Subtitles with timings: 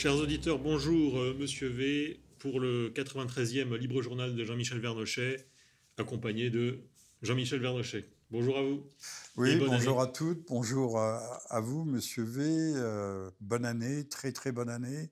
[0.00, 5.46] Chers auditeurs, bonjour euh, Monsieur V pour le 93e Libre Journal de Jean-Michel Vernochet,
[5.98, 6.78] accompagné de
[7.20, 8.06] Jean-Michel Vernochet.
[8.30, 8.82] Bonjour à vous.
[9.36, 12.42] Oui, bonjour à toutes, bonjour à, vous Monsieur V.
[12.46, 15.10] Euh, bonne année, très très bonne année.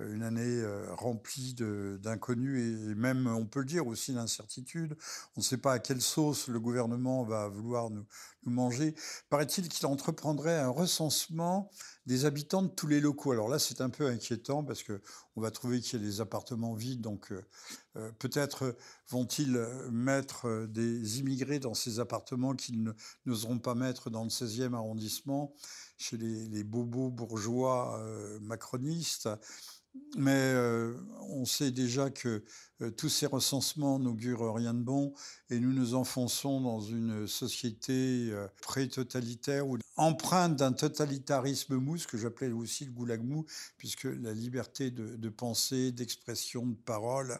[0.00, 4.96] Euh, une année euh, remplie d'inconnus et même, on peut le dire, aussi d'incertitudes.
[5.36, 8.06] On ne sait pas à quelle sauce le gouvernement va vouloir nous,
[8.44, 8.94] manger.
[9.28, 11.70] Paraît-il qu'il entreprendrait un recensement
[12.06, 13.32] des habitants de tous les locaux.
[13.32, 15.00] Alors là, c'est un peu inquiétant parce que
[15.36, 17.00] on va trouver qu'il y a des appartements vides.
[17.00, 18.76] Donc euh, peut-être
[19.08, 19.58] vont-ils
[19.90, 22.92] mettre des immigrés dans ces appartements qu'ils
[23.26, 25.52] n'oseront pas mettre dans le 16e arrondissement
[25.98, 28.02] chez les bobos bourgeois
[28.40, 29.28] macronistes.
[30.16, 30.94] Mais euh,
[31.28, 32.44] on sait déjà que
[32.80, 35.12] euh, tous ces recensements n'augurent rien de bon
[35.50, 42.06] et nous nous enfonçons dans une société euh, pré-totalitaire ou empreinte d'un totalitarisme mou, ce
[42.06, 43.46] que j'appelais aussi le goulag mou,
[43.78, 47.38] puisque la liberté de, de pensée, d'expression, de parole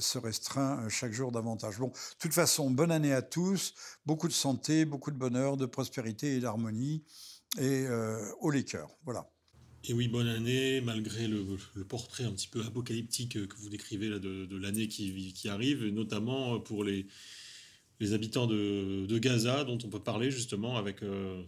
[0.00, 1.78] se restreint chaque jour davantage.
[1.78, 5.66] Bon, de toute façon, bonne année à tous, beaucoup de santé, beaucoup de bonheur, de
[5.66, 7.04] prospérité et d'harmonie
[7.58, 7.86] et
[8.40, 8.90] au les cœurs.
[9.04, 9.30] Voilà.
[9.88, 11.44] Et oui, bonne année, malgré le,
[11.88, 16.58] portrait un petit peu apocalyptique que vous décrivez là de, l'année qui, qui, arrive, notamment
[16.58, 17.06] pour les,
[18.12, 21.44] habitants de, Gaza, dont on peut parler justement avec euh,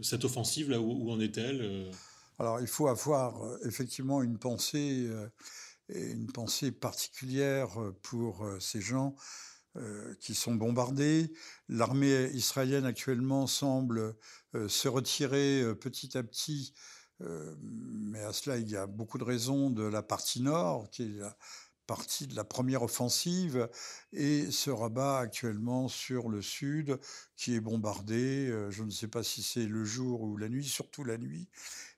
[0.00, 1.90] cette offensive, là, où, en est-elle euh
[2.40, 5.08] Alors, il faut avoir euh, effectivement une pensée,
[5.90, 7.68] une pensée particulière
[8.02, 9.14] pour ces gens
[10.18, 11.32] qui sont bombardés.
[11.68, 14.16] L'armée israélienne actuellement semble
[14.68, 16.72] se retirer petit à petit
[17.22, 21.02] euh, mais à cela, il y a beaucoup de raisons de la partie nord, qui
[21.02, 21.36] est la
[21.86, 23.68] partie de la première offensive,
[24.12, 26.98] et se rabat actuellement sur le sud,
[27.36, 28.48] qui est bombardé.
[28.48, 31.48] Euh, je ne sais pas si c'est le jour ou la nuit, surtout la nuit.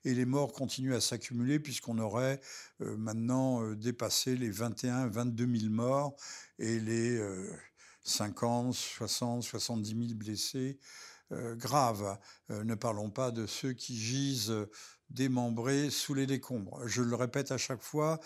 [0.03, 2.41] Et les morts continuent à s'accumuler, puisqu'on aurait
[2.81, 6.15] euh, maintenant dépassé les 21, 22 000 morts,
[6.59, 7.19] et les
[8.03, 10.79] 50, 60, 70 000 blessés.
[11.31, 12.17] graves.
[12.49, 14.53] ne parlons pas de ceux qui gisent
[15.09, 16.87] démembrés sous les décombres.
[16.87, 18.19] Je le répète à chaque fois,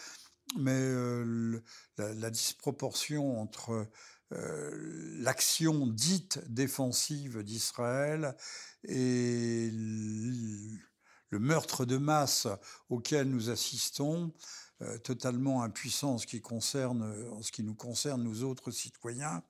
[0.58, 1.62] mais euh,
[1.98, 3.88] la, disproportion entre
[4.34, 8.36] euh, l'action dite défensive d'Israël
[8.84, 12.48] et le meurtre de masse
[12.90, 14.34] auquel nous assistons,
[14.82, 19.44] euh, totalement impuissant en ce qui nous concerne nous autres citoyens,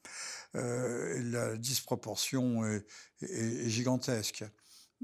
[0.54, 2.64] la disproportion
[3.22, 4.44] est gigantesque.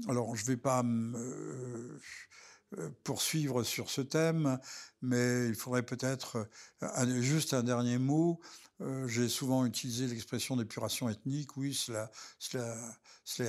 [0.06, 1.98] Alors, je ne vais pas euh,
[2.78, 4.58] euh, poursuivre sur ce thème,
[5.02, 6.48] mais il faudrait peut-être
[6.82, 8.40] euh, juste un dernier mot.
[9.06, 11.56] J'ai souvent utilisé l'expression d'épuration ethnique.
[11.56, 12.12] Oui, cela,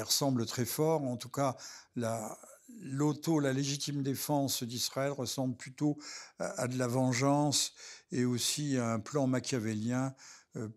[0.04, 1.04] ressemble très fort.
[1.04, 1.56] En tout cas,
[1.96, 2.36] la,
[2.81, 6.00] l'auto, la légitime défense d'Israël ressemble plutôt
[6.40, 7.74] à, de la vengeance
[8.12, 10.12] et aussi à un plan machiavélien euh,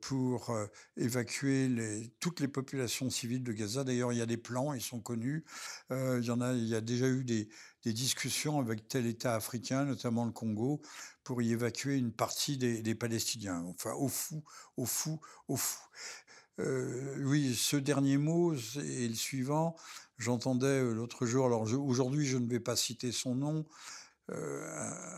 [0.00, 0.66] pour euh,
[0.96, 3.84] évacuer toutes les populations civiles de Gaza.
[3.84, 5.44] D'ailleurs, il y a des plans, ils sont connus.
[5.90, 7.48] Euh, il y en a, il y a déjà eu des,
[7.84, 10.80] discussions avec tel État africain, notamment le Congo,
[11.24, 13.64] pour y évacuer une partie des, Palestiniens.
[13.66, 14.44] Enfin, au fou,
[14.76, 15.80] au fou, au fou.
[16.60, 19.74] Euh, oui, ce dernier mot est le suivant.
[20.18, 23.66] J'entendais l'autre jour, alors aujourd'hui je ne vais pas citer son nom,
[24.30, 24.64] euh,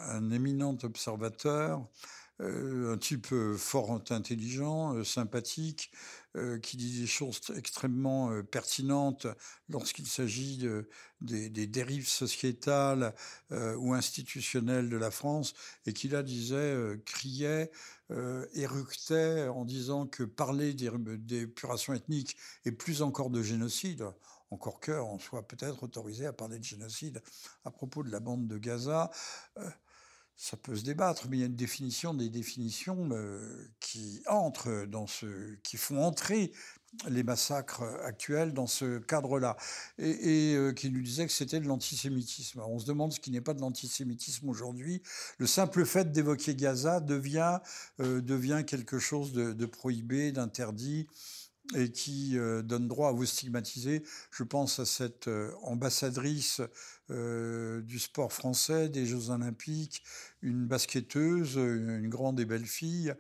[0.09, 1.85] un, éminent observateur euh,
[2.41, 5.91] un type euh, fort intelligent, euh, sympathique,
[6.63, 9.29] qui dit des choses extrêmement pertinentes
[9.69, 10.89] lorsqu'il s'agit de,
[11.21, 13.15] des, dérives sociétales
[13.53, 15.55] ou institutionnelles de la France,
[15.87, 17.71] et qui là disait, criait,
[18.53, 24.05] éructait en disant que parler d'épuration ethnique et plus encore de génocide,
[24.51, 27.23] encore qu'on soit peut-être autorisé à parler de génocide
[27.65, 29.13] à propos de la bande de Gaza,
[30.37, 34.87] ça peut se débattre, mais il y a une définition des définitions euh, qui entrent
[34.87, 36.53] dans ce, qui font entrer
[37.09, 39.57] les massacres actuels dans ce cadre-là,
[39.99, 42.61] et, euh, qui nous disait que c'était de l'antisémitisme.
[42.61, 45.03] On se demande ce qui n'est pas de l'antisémitisme aujourd'hui.
[45.39, 47.59] Le simple fait d'évoquer Gaza devient
[48.01, 51.09] euh, devient quelque chose de prohibé, d'interdit
[51.75, 54.03] et qui euh, donne droit à vous stigmatiser.
[54.31, 56.61] Je pense à cette euh, ambassadrice
[57.11, 60.03] euh, du sport français, des Jeux Olympiques,
[60.43, 63.15] une basketteuse, une grande et belle fille,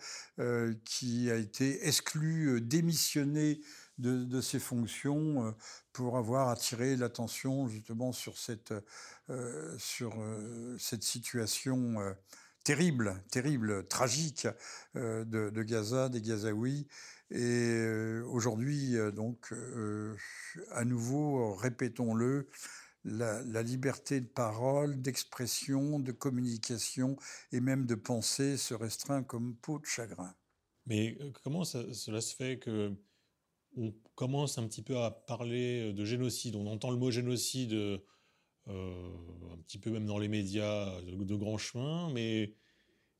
[0.84, 3.60] qui a été exclue, démissionnée
[3.98, 5.54] de, ses fonctions
[5.92, 8.74] pour avoir attiré l'attention justement sur cette,
[9.78, 10.14] sur
[10.78, 11.96] cette situation
[12.62, 14.46] terrible, terrible, tragique
[14.94, 16.86] de Gaza, des Gazaouis.
[17.34, 20.16] Et euh, aujourd'hui, euh, donc, euh,
[20.70, 22.48] à nouveau, répétons-le,
[23.02, 27.16] la, liberté de parole, d'expression, de communication
[27.50, 30.32] et même de pensée se restreint comme peau de chagrin.
[30.86, 32.94] Mais comment cela se fait que
[33.76, 36.54] on commence un petit peu à parler de génocide?
[36.54, 37.74] On entend le mot génocide
[38.68, 42.54] un petit peu même dans les médias de, de grand chemin, mais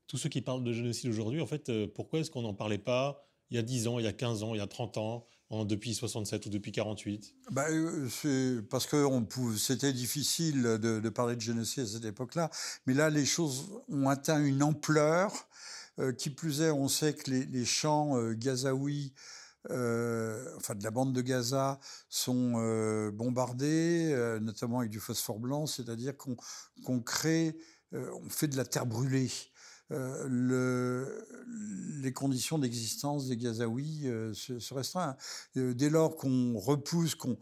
[0.07, 3.25] tous ceux qui parlent de génocide aujourd'hui, en fait, pourquoi est-ce qu'on n'en parlait pas
[3.51, 5.27] il y a 10 ans, il y a 15 ans, il y a 30 ans,
[5.63, 9.05] depuis 67 ou depuis 48 bah, euh, C'est parce que
[9.57, 12.49] c'était difficile de, parler de génocide à cette époque-là.
[12.85, 15.47] Mais là, les choses ont atteint une ampleur.
[15.97, 19.13] Euh, qui plus est, on sait que les, champs euh, gazaouis,
[19.69, 22.51] enfin de la bande de Gaza, sont
[23.13, 27.57] bombardés, notamment avec du phosphore blanc, c'est-à-dire qu'on crée,
[27.93, 29.31] on fait de la terre brûlée.
[29.89, 31.25] Le,
[32.05, 35.15] les conditions d'existence des Gazaouis euh, se, se, restreignent.
[35.57, 37.37] Euh, dès lors qu'on repousse, qu'on,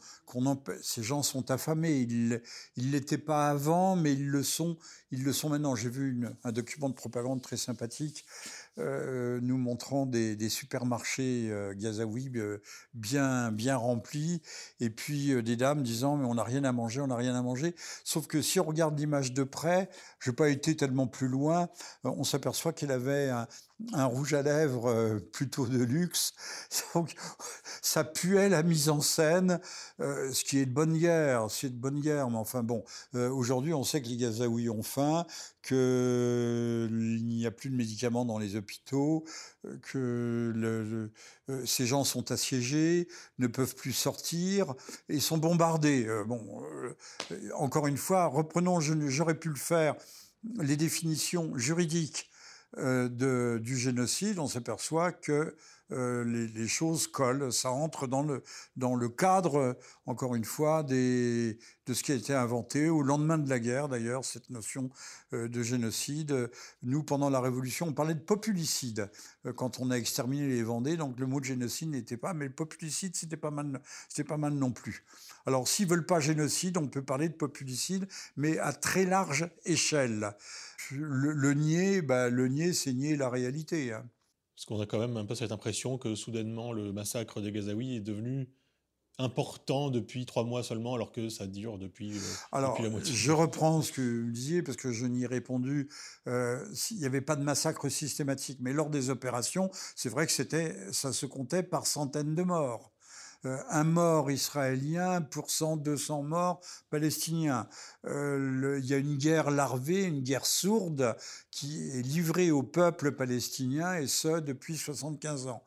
[0.81, 1.99] ces gens sont affamés.
[2.01, 4.77] Ils ne l'étaient pas avant, mais ils le sont.
[5.11, 5.75] Ils le sont maintenant.
[5.75, 8.25] J'ai vu un document de propagande très sympathique
[8.79, 12.31] euh, nous montrant des, supermarchés euh, gazaouis
[12.93, 14.41] bien bien remplis,
[14.79, 17.41] et puis des dames disant mais on n'a rien à manger, on n'a rien à
[17.41, 17.75] manger.
[18.03, 19.89] Sauf que si on regarde l'image de près,
[20.19, 21.69] je n'ai pas été tellement plus loin,
[22.03, 23.31] on s'aperçoit qu'elle avait
[23.91, 26.33] un rouge à lèvres euh, plutôt de luxe.
[27.81, 29.59] Ça puait la mise en scène,
[29.99, 32.29] euh, ce qui est de bonne guerre, c'est de bonne guerre.
[32.29, 32.83] Mais enfin bon,
[33.15, 35.25] euh, aujourd'hui, on sait que les Gazaouis ont faim,
[35.61, 39.25] qu'il n'y a plus de médicaments dans les hôpitaux,
[39.81, 41.09] que
[41.65, 43.07] ces gens sont assiégés,
[43.39, 44.73] ne peuvent plus sortir
[45.07, 46.05] et sont bombardés.
[46.27, 46.63] bon,
[47.55, 49.95] encore une fois, reprenons, j'aurais pu le faire,
[50.59, 52.29] les définitions juridiques
[52.77, 55.55] de, du génocide, on s'aperçoit que
[55.93, 58.43] euh, les, choses collent, ça entre dans le,
[58.75, 61.55] dans le cadre, encore une fois, de
[61.87, 64.89] ce qui a été inventé au lendemain de la guerre, d'ailleurs, cette notion
[65.33, 66.49] euh, de génocide.
[66.81, 69.09] Nous, pendant la Révolution, on parlait de populicide
[69.55, 72.53] quand on a exterminé les Vendées, donc le mot de génocide n'était pas, mais le
[72.53, 75.03] populicide, c'était pas mal, c'était pas mal non plus.
[75.45, 78.07] Alors, s'ils veulent pas génocide, on peut parler de populicide,
[78.37, 80.33] mais à très large échelle
[80.91, 83.93] le, nier, bah, le nier, c'est nier la réalité.
[83.93, 84.05] Hein.
[84.63, 87.97] Parce qu'on a quand même un peu cette impression que soudainement le massacre des Gazaouis
[87.97, 88.47] est devenu
[89.17, 92.21] important depuis trois mois seulement, alors que ça dure depuis, euh,
[92.53, 93.13] alors, la moitié.
[93.13, 95.89] Je reprends ce que vous disiez, parce que je n'y ai répondu.
[96.27, 100.31] Euh, il n'y avait pas de massacre systématique, mais lors des opérations, c'est vrai que
[100.31, 102.92] c'était, ça se comptait par centaines de morts.
[103.45, 107.67] Euh, un mort israélien pour 100, 200 morts palestiniens.
[108.05, 111.17] Euh, il y a une guerre larvée, une guerre sourde
[111.51, 115.63] qui est livrée au peuple palestinien et ce depuis 75 ans.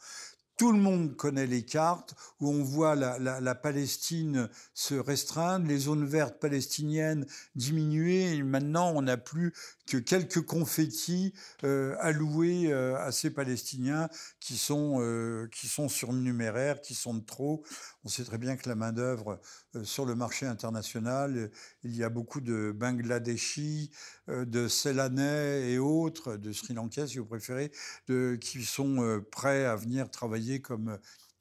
[0.57, 6.07] Tout le monde connaît les cartes où on voit la, Palestine se restreindre, les zones
[6.07, 8.35] vertes palestiniennes diminuer.
[8.35, 9.53] Et maintenant, on n'a plus
[9.87, 14.09] que quelques confettis euh, alloués euh, à ces Palestiniens
[14.41, 17.63] qui sont euh, qui sont surnuméraires, qui sont de trop.
[18.07, 19.41] On sait très bien que la main d'œuvre
[19.75, 21.51] euh, sur le marché international,
[21.83, 23.91] il y a beaucoup de Bangladeshis,
[24.29, 27.73] euh, de Ceylanais et autres, de Sri Lankais si vous préférez,
[28.07, 31.01] de, qui sont prêts à venir travailler comme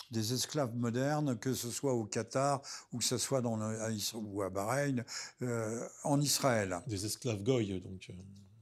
[0.10, 3.78] des esclaves modernes, que ce soit au Qatar ou que ce soit dans le,
[4.16, 5.04] ou à Bahreïn,
[5.44, 6.80] euh, en Israël.
[6.88, 8.10] Des esclaves goy, donc.
[8.10, 8.14] Euh,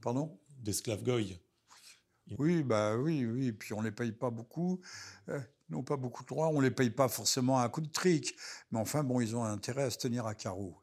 [0.02, 0.38] Pardon?
[0.58, 1.40] Des esclaves goy.
[2.38, 3.52] Oui, bah oui, oui.
[3.52, 4.80] Puis on les paye pas beaucoup,
[5.28, 5.40] euh,
[5.74, 6.48] n'ont pas beaucoup de droits.
[6.48, 8.34] On les paye pas forcément à coup de trick,
[8.70, 10.76] mais enfin bon, ils ont intérêt à se tenir à carreau.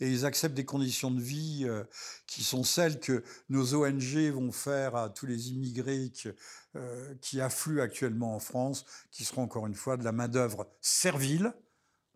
[0.00, 1.84] Et ils acceptent des conditions de vie euh,
[2.26, 6.28] qui sont celles que nos ONG vont faire à tous les immigrés qui,
[6.76, 11.52] euh, qui affluent actuellement en France, qui seront encore une fois de la main-d'œuvre servile,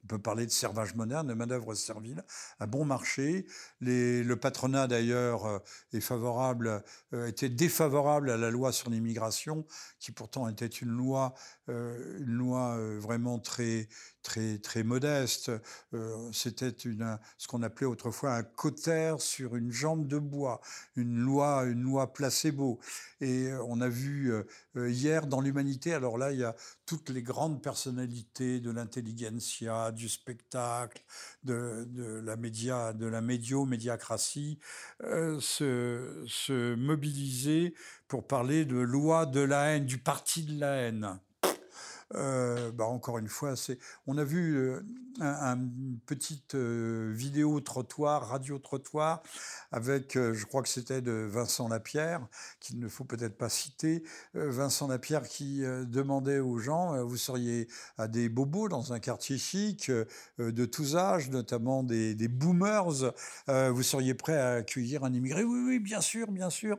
[0.05, 2.25] on peut parler de servage moderne, de main-d'œuvre servile,
[2.59, 3.47] à bon marché.
[3.81, 5.59] Le patronat, d'ailleurs, euh,
[5.93, 6.01] est
[7.15, 9.65] euh, était défavorable à la loi sur l'immigration,
[10.01, 11.35] qui pourtant était une loi,
[11.69, 13.89] euh, une loi vraiment très,
[14.23, 15.51] très, très modeste.
[16.33, 20.61] C'était une, ce qu'on appelait autrefois un cotère sur une jambe de bois,
[20.97, 22.81] une loi, une loi placebo.
[23.21, 24.33] Et on a vu
[24.77, 26.55] hier dans l'humanité, alors là, il y a
[26.87, 31.03] toutes les grandes personnalités de l'intelligentsia, du spectacle,
[31.45, 31.87] de,
[32.25, 34.59] la média, de la médio-médiacratie,
[35.03, 37.75] euh, se mobiliser
[38.09, 41.19] pour parler de loi de la haine, du parti de la haine.
[42.15, 43.55] Bah, encore une fois,
[44.07, 44.83] on a vu
[45.21, 49.23] une petite vidéo trottoir, radio trottoir,
[49.71, 52.27] avec, je crois que c'était de Vincent Lapierre,
[52.61, 54.03] qu'il ne faut peut-être pas citer.
[54.35, 59.91] Vincent Lapierre qui demandait aux gens, vous seriez à des bobos dans un quartier chic,
[60.39, 63.13] de tous âges, notamment des, des boomers,
[63.49, 65.45] vous seriez prêt à accueillir un immigré?
[65.45, 66.79] Oui, oui, bien sûr, bien sûr.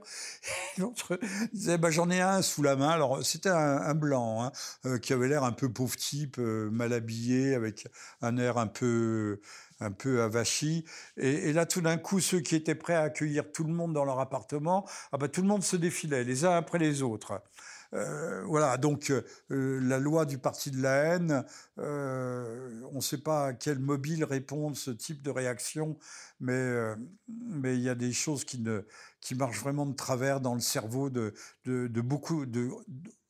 [0.77, 1.19] L'autre
[1.53, 2.89] disait, bah, j'en ai un sous la main.
[2.89, 4.51] Alors, c'était un, blanc,
[4.83, 7.87] hein, qui avait l'air un peu pauvre type, mal habillé, avec
[8.21, 9.39] un air un peu
[9.79, 10.85] un peu avachi.
[11.17, 14.05] Et, là, tout d'un coup, ceux qui étaient prêts à accueillir tout le monde dans
[14.05, 17.41] leur appartement, ah bah, tout le monde se défilait, les uns après les autres.
[17.93, 21.45] Euh, voilà, donc euh, la loi du parti de la haine,
[21.77, 25.97] euh, on ne sait pas à quel mobile répondre ce type de réaction,
[26.39, 26.73] mais
[27.27, 28.81] mais il y a des choses qui ne
[29.21, 31.33] qui marchent vraiment de travers dans le cerveau de
[31.65, 32.71] de, beaucoup de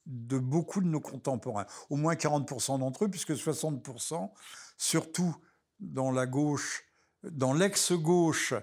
[0.06, 4.32] beaucoup de nos contemporains, au moins 40% d'entre eux, puisque 60%,
[4.78, 5.36] surtout
[5.80, 6.84] dans la gauche,
[7.24, 8.54] dans l'ex-gauche,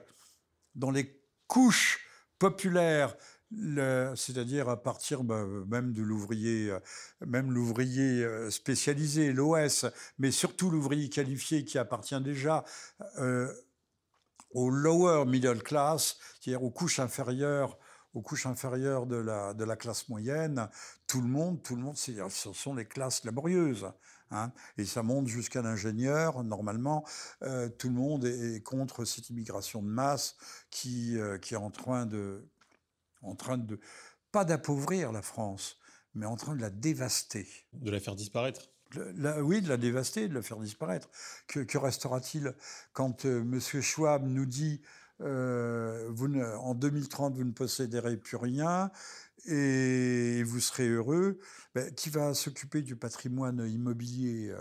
[0.75, 2.07] dans les couches
[2.39, 3.17] populaires,
[4.15, 6.73] c'est-à-dire à partir bah, même de l'ouvrier,
[7.27, 9.87] même l'ouvrier euh, spécialisé, l'OS,
[10.19, 12.65] mais surtout l'ouvrier qualifié qui appartient déjà
[13.19, 13.53] euh,
[14.51, 17.77] au lower middle class, c'est-à-dire aux couches inférieures
[18.15, 20.69] aux couches inférieures de la, de la classe moyenne,
[21.07, 23.91] tout le monde, tout le monde, ce sont les classes laborieuses.
[24.33, 26.45] Hein, et ça monte jusqu'à l'ingénieur.
[26.45, 27.05] Normalement,
[27.43, 30.37] euh, tout le monde est contre cette immigration de masse
[30.71, 32.49] qui, euh, qui est en train de,
[33.23, 33.81] en train de,
[34.31, 35.79] pas d'appauvrir la France,
[36.15, 37.49] mais en train de la dévaster.
[37.73, 38.71] De la faire disparaître
[39.41, 41.09] oui, de la dévaster, de la faire disparaître.
[41.47, 42.55] Que, que restera-t-il
[42.93, 43.61] quand euh, M.
[43.61, 44.83] Schwab nous dit
[45.21, 48.91] vous en 2030, vous ne posséderez plus rien
[49.47, 51.39] et vous serez heureux,
[51.75, 54.55] ben, qui va s'occuper du patrimoine immobilier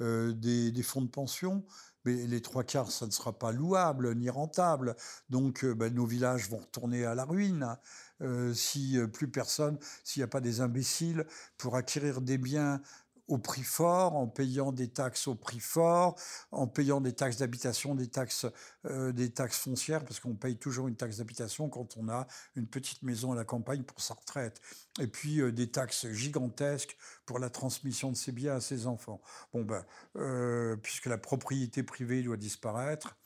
[0.00, 1.64] euh, des, des, fonds de pension?
[2.04, 4.96] Mais les trois quarts, ça ne sera pas louable ni rentable.
[5.30, 7.76] Donc, euh, ben, nos villages vont retourner à la ruine.
[8.20, 11.24] Euh, si plus personne, s'il n'y a pas des imbéciles
[11.56, 12.80] pour acquérir des biens
[13.28, 16.18] au prix fort, en payant des taxes au prix fort,
[16.50, 18.46] en payant des taxes d'habitation, des taxes,
[18.86, 22.66] euh, des taxes foncières, parce qu'on paye toujours une taxe d'habitation quand on a une
[22.66, 24.60] petite maison à la campagne pour sa retraite,
[24.98, 29.20] et puis euh, des taxes gigantesques pour la transmission de ses biens à ses enfants.
[29.52, 29.84] Bon ben,
[30.16, 33.16] euh, puisque la propriété privée doit disparaître,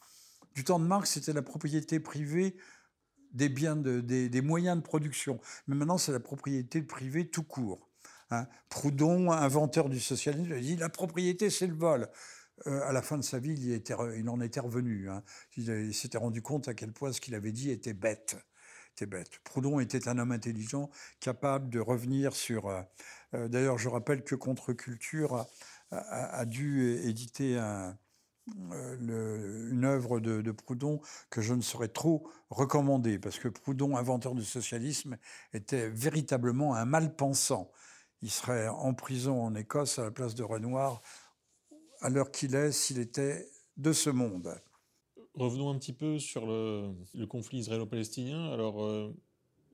[0.55, 2.57] du temps de Marx, c'était la propriété privée
[3.33, 7.45] des biens, de, des, des moyens de production, mais maintenant c'est la propriété privée tout
[7.45, 7.89] court.
[8.33, 8.47] Hein.
[8.71, 12.09] Proudhon, inventeur du socialisme, a dit la propriété, c'est le vol.
[12.67, 15.11] Euh, à la fin de sa vie, il, en était revenu.
[15.11, 15.23] Hein.
[15.57, 18.37] Il, s'était rendu compte à quel point ce qu'il avait dit était bête.
[18.93, 19.39] Était bête.
[19.45, 22.69] Proudhon était un homme intelligent, capable de revenir sur.
[22.69, 22.83] Euh,
[23.35, 25.47] euh, d'ailleurs, je rappelle que Contre-Culture
[25.91, 27.59] a, dû éditer
[28.47, 34.35] une œuvre de, de, Proudhon que je ne saurais trop recommander, parce que Proudhon, inventeur
[34.35, 35.19] du socialisme,
[35.53, 37.71] était véritablement un mal-pensant
[38.23, 41.03] il serait en prison en Écosse à la place de Renoir,
[42.01, 44.55] à l'heure qu'il est, s'il était de ce monde.
[45.35, 46.95] Revenons un petit peu sur le,
[47.29, 48.53] conflit israélo-palestinien.
[48.53, 49.15] Alors, euh,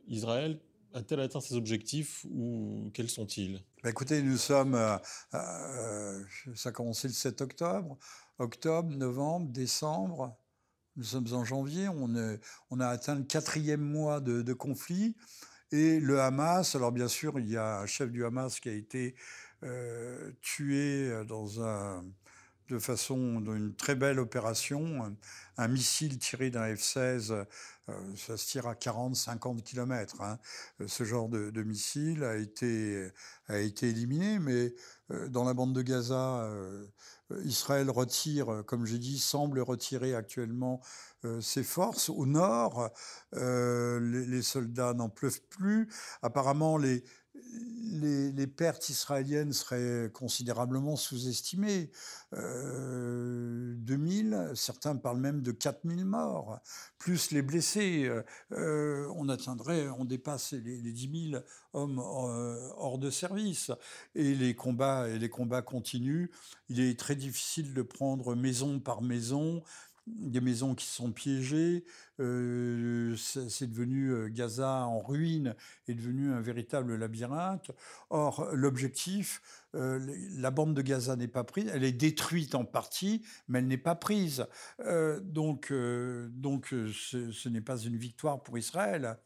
[0.07, 0.61] Israël
[0.95, 3.63] a-t-elle atteint ses objectifs ou quels sont-ils?
[3.83, 4.75] Bah, Écoutez, nous sommes,
[5.33, 7.99] ça a commencé le 7 octobre,
[8.39, 10.37] octobre, novembre, décembre,
[10.97, 12.39] nous sommes en janvier, on,
[12.71, 15.17] on a atteint le quatrième mois de, de conflit.
[15.71, 18.73] Et le Hamas, alors bien sûr, il y a un chef du Hamas qui a
[18.73, 19.15] été
[19.63, 22.05] euh, tué dans un,
[22.69, 25.17] de façon, dans une très belle opération.
[25.57, 27.33] Un, missile tiré d'un F-16,
[27.89, 30.21] euh, ça se tire à 40, 50 km.
[30.21, 30.39] Hein.
[30.87, 33.11] Ce genre de, missile a été,
[33.49, 34.75] a été éliminé, mais
[35.11, 36.87] euh, dans la bande de Gaza, euh,
[37.45, 40.81] Israël retire, comme j'ai dit, semble retirer actuellement
[41.25, 42.11] euh, ses forces.
[42.11, 42.91] Au nord,
[43.35, 45.89] euh, les, soldats n'en pleuvent plus.
[46.23, 47.03] Apparemment, les,
[47.91, 51.91] les, pertes israéliennes seraient considérablement sous-estimées.
[52.33, 56.61] 2000, euh, certains parlent même de 4000 morts,
[56.99, 58.11] plus les blessés.
[58.51, 61.43] on atteindrait, on dépasse les, les 10 000
[61.73, 63.71] hommes hors de service.
[64.15, 66.31] Et les combats, et les combats continuent.
[66.69, 69.63] Il est très difficile de prendre maison par maison,
[70.17, 71.85] des maisons qui sont piégées.
[72.21, 75.55] Euh, c'est devenu euh, Gaza en ruine,
[75.87, 77.71] est devenu un véritable labyrinthe.
[78.11, 79.41] Or, l'objectif,
[79.75, 80.01] euh,
[80.37, 83.77] la bande de Gaza n'est pas prise, elle est détruite en partie, mais elle n'est
[83.77, 84.47] pas prise.
[85.23, 89.19] donc, donc ce, ce n'est pas une victoire pour Israël.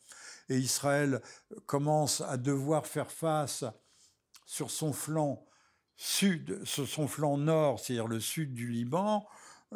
[0.49, 1.23] Et Israël
[1.67, 3.65] commence à devoir faire face
[4.45, 5.47] sur son flanc
[5.97, 9.27] sud, son flanc nord, c'est-à-dire le sud du Liban,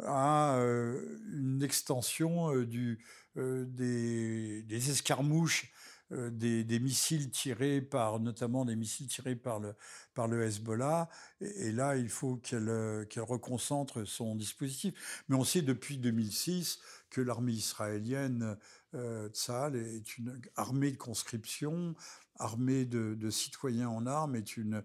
[0.05, 0.57] a
[1.33, 3.03] une extension du,
[3.35, 5.71] des, des, escarmouches
[6.11, 9.75] des, missiles tirés par, notamment des missiles tirés par le,
[10.13, 11.09] par le Hezbollah.
[11.41, 15.23] Et, là, il faut qu'elle qu'elle reconcentre son dispositif.
[15.27, 18.57] Mais on sait depuis 2006 que l'armée israélienne,
[18.93, 21.95] euh, Tzal, est une armée de conscription,
[22.37, 24.83] armée de, citoyens en armes, est une,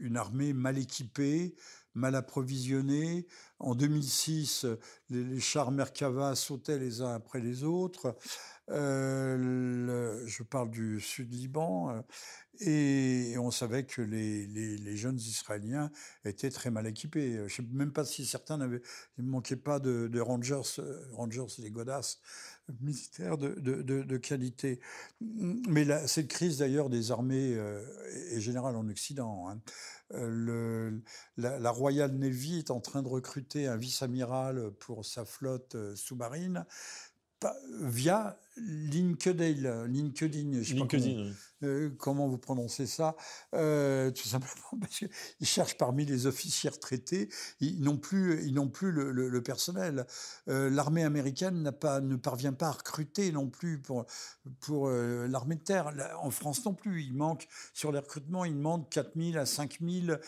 [0.00, 1.54] une armée mal équipée,
[1.94, 3.26] mal approvisionnée.
[3.58, 4.66] En 2006,
[5.10, 8.16] les, les chars Merkava sautaient les uns après les autres.
[8.70, 11.90] Euh, je parle du sud Liban.
[11.90, 12.00] Euh,
[12.60, 15.90] et on savait que les, jeunes Israéliens
[16.26, 17.36] étaient très mal équipés.
[17.36, 18.82] Je ne sais même pas si certains n'avaient,
[19.16, 22.20] il ne manquait pas de, Rangers, euh, Rangers les godasses
[22.80, 24.78] militaires de, qualité.
[25.20, 27.82] Mais cette crise d'ailleurs des armées euh,
[28.30, 29.48] est générale en Occident.
[29.48, 29.60] Hein.
[30.12, 30.90] Euh,
[31.38, 36.66] la, Royal Navy est en train de recruter un vice-amiral pour sa flotte sous-marine
[37.80, 41.30] via LinkedIn, LinkedIn, je sais pas comment,
[41.62, 43.16] euh, comment, vous prononcez ça,
[43.54, 47.28] euh, tout simplement parce qu'ils cherchent parmi les officiers retraités,
[47.60, 50.06] ils n'ont plus, ils n'ont plus le, le, le personnel.
[50.48, 54.04] Euh, l'armée américaine n'a pas, ne parvient pas à recruter non plus pour
[54.60, 55.92] pour l'armée de terre.
[56.22, 60.20] En France non plus, il manque sur les recrutements, il manque 4000 à 5000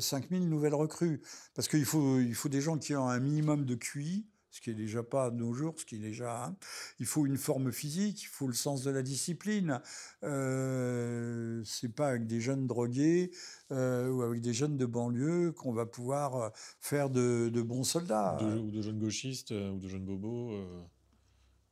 [0.00, 1.20] 5000 nouvelles recrues
[1.54, 4.70] parce qu'il faut il faut des gens qui ont un minimum de QI ce qui
[4.70, 6.46] est déjà pas de nos jours, ce qui déjà.
[6.46, 6.56] Hein.
[6.98, 9.80] Il faut une forme physique, il faut le sens de la discipline.
[10.24, 13.30] Euh, c'est pas avec des jeunes drogués
[13.70, 16.48] euh, ou avec des jeunes de banlieue qu'on va pouvoir euh,
[16.80, 18.38] faire de, bons soldats.
[18.42, 20.52] Ou de jeunes gauchistes euh, ou de jeunes bobos.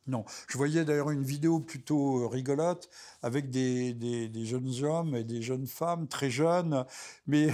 [0.07, 2.91] Non, je voyais d'ailleurs une vidéo plutôt euh, rigolote
[3.23, 6.85] avec des, des, jeunes hommes et des jeunes femmes très jeunes,
[7.27, 7.49] mais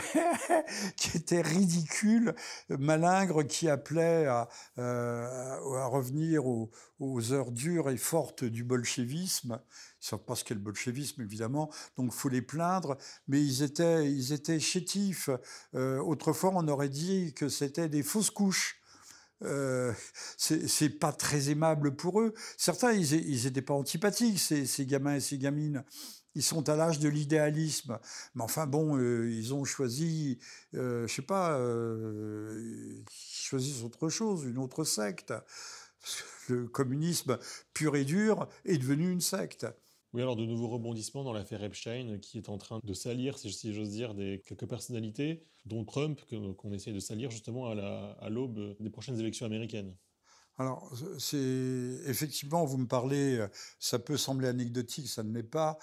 [0.97, 2.35] qui étaient ridicules,
[2.69, 9.61] malingres, qui appelaient à, euh, revenir aux, heures dures et fortes du bolchevisme.
[10.03, 14.11] Ils savent pas ce qu'est le bolchevisme, évidemment, donc faut les plaindre, mais ils étaient,
[14.11, 15.31] ils étaient chétifs.
[15.77, 18.80] Euh, autrefois, on aurait dit que c'était des fausses couches.
[19.43, 19.93] Euh,
[20.37, 22.35] c'est pas très aimable pour eux.
[22.57, 25.85] Certains, ils, ils étaient pas antipathiques, ces, ces, gamins et ces gamines.
[26.35, 27.99] Ils sont à l'âge de l'idéalisme.
[28.35, 30.39] Mais enfin bon, euh, ils ont choisi,
[30.75, 35.33] euh, je sais pas, euh, ils choisissent autre chose, une autre secte.
[36.49, 37.39] Le communisme
[37.75, 39.67] pur et dur est devenu une secte.
[40.13, 43.73] Oui, alors de nouveaux rebondissements dans l'affaire Epstein qui est en train de salir, si
[43.73, 48.77] j'ose dire, des quelques personnalités, dont Trump, qu'on qu essaie de salir justement à l'aube
[48.81, 49.95] des prochaines élections américaines.
[50.59, 51.39] Alors, c'est
[52.07, 53.47] effectivement, vous me parlez,
[53.79, 55.79] ça peut sembler anecdotique, ça ne l'est pas.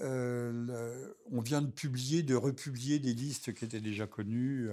[0.00, 4.70] Euh, on vient de publier, de republier des listes qui étaient déjà connues.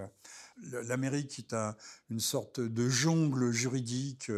[0.63, 1.75] L'Amérique est un,
[2.09, 4.31] une sorte de jungle juridique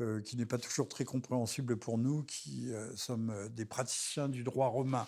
[0.00, 4.44] euh, qui n'est pas toujours très compréhensible pour nous, qui euh, sommes des praticiens du
[4.44, 5.06] droit romain,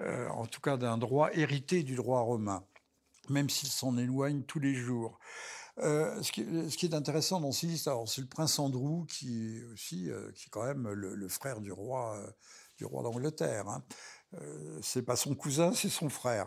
[0.00, 2.64] euh, en tout cas d'un droit hérité du droit romain,
[3.28, 5.18] même s'il s'en éloigne tous les jours.
[5.82, 10.10] Euh, ce, qui, est intéressant dans ces listes, c'est le prince Andrew qui est aussi,
[10.10, 12.30] euh, qui quand même le, frère du roi, euh,
[12.76, 13.68] du roi d'Angleterre.
[13.68, 13.82] Hein.
[14.34, 16.46] Euh, c'est pas son cousin, c'est son frère,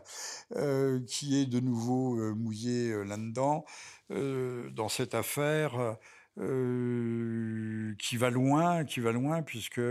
[0.55, 3.65] euh, qui est de nouveau euh, mouillé là-dedans,
[4.09, 5.97] dans cette affaire
[6.37, 9.81] qui va loin, qui va loin, puisque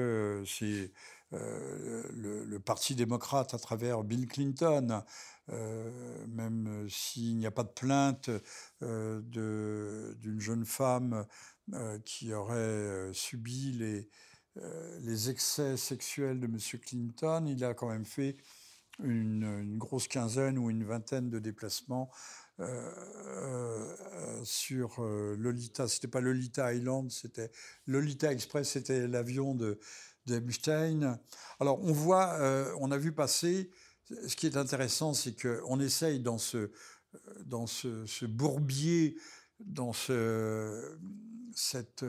[0.47, 0.93] c'est
[1.33, 5.03] le, le, Parti démocrate à travers Bill Clinton,
[5.49, 8.31] même s'il n'y a pas de plainte
[8.81, 11.27] d'une jeune femme
[12.05, 14.09] qui aurait subi les
[14.59, 16.59] euh, les excès sexuels de M.
[16.81, 18.37] Clinton, il a quand même fait
[19.03, 22.11] une, grosse quinzaine ou une vingtaine de déplacements
[22.61, 22.91] euh,
[23.27, 25.89] euh, sur Lolita.
[25.89, 27.51] C'était pas Lolita Island, c'était
[27.87, 29.79] Lolita Express, c'était l'avion de
[30.27, 31.19] d'Epstein.
[31.59, 32.39] Alors on voit,
[32.79, 33.71] on a vu passer.
[34.27, 36.71] Ce qui est intéressant, c'est que on essaye dans ce
[37.47, 39.17] dans ce bourbier,
[39.59, 40.99] dans ce
[41.55, 42.05] cette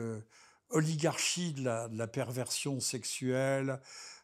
[0.70, 3.80] oligarchie de la, perversion sexuelle.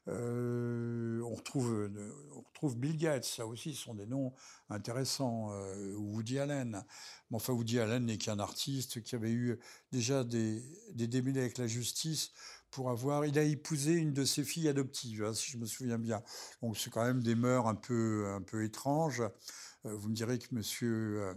[0.09, 1.91] Euh, on, retrouve,
[2.35, 4.33] on retrouve Bill Gates, ça aussi, ce sont des noms
[4.69, 5.53] intéressants.
[5.53, 6.83] Euh, Woody Allen.
[7.31, 9.59] Mais enfin, Woody Allen n'est qu'un artiste qui avait eu
[9.93, 10.63] déjà des,
[10.95, 12.33] des démêlés avec la justice
[12.71, 13.27] pour avoir.
[13.27, 16.23] Il a épousé une de ses filles adoptives, hein, si je me souviens bien.
[16.63, 19.23] Donc c'est quand même des mœurs un peu, un peu étranges.
[19.87, 21.35] Euh, vous me direz que monsieur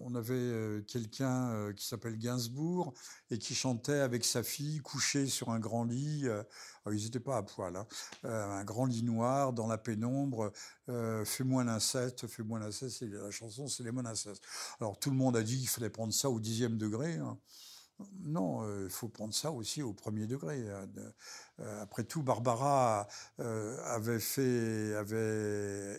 [0.00, 2.94] on avait quelqu'un qui s'appelle Gainsbourg
[3.30, 6.26] et qui chantait avec sa fille couchée sur un grand lit.
[6.90, 7.86] ils n'étaient pas à poil, hein,
[8.24, 10.52] un grand lit noir dans la pénombre.
[11.24, 13.02] fais-moi l'inceste, fais-moi l'inceste.
[13.02, 14.42] La chanson, c'est les inceste.
[14.80, 17.16] Alors tout le monde a dit qu'il fallait prendre ça au dixième degré.
[17.16, 17.38] Hein.
[18.22, 20.68] Non, il faut prendre ça aussi au premier degré.
[20.70, 20.86] Hein,
[21.80, 23.08] après tout, Barbara
[23.38, 24.18] avait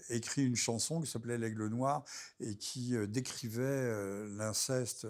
[0.09, 2.03] écrit une chanson qui s'appelait L'Aigle Noir
[2.39, 5.07] et qui décrivait l'inceste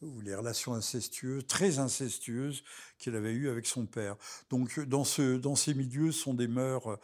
[0.00, 2.64] ou les relations incestueuses, très incestueuses,
[2.98, 4.16] qu'elle avait eues avec son père.
[4.50, 6.98] Donc, dans, ce, dans ces milieux, sont des mœurs,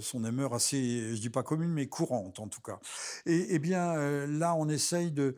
[0.00, 2.78] sont des mœurs assez, je dis pas communes, mais courantes en tout cas.
[3.24, 5.36] Et, bien, là, on essaye de,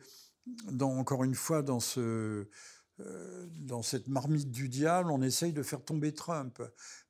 [0.81, 2.49] encore une fois, dans ce euh,
[2.97, 6.61] dans cette marmite du diable, on essaye de faire tomber Trump.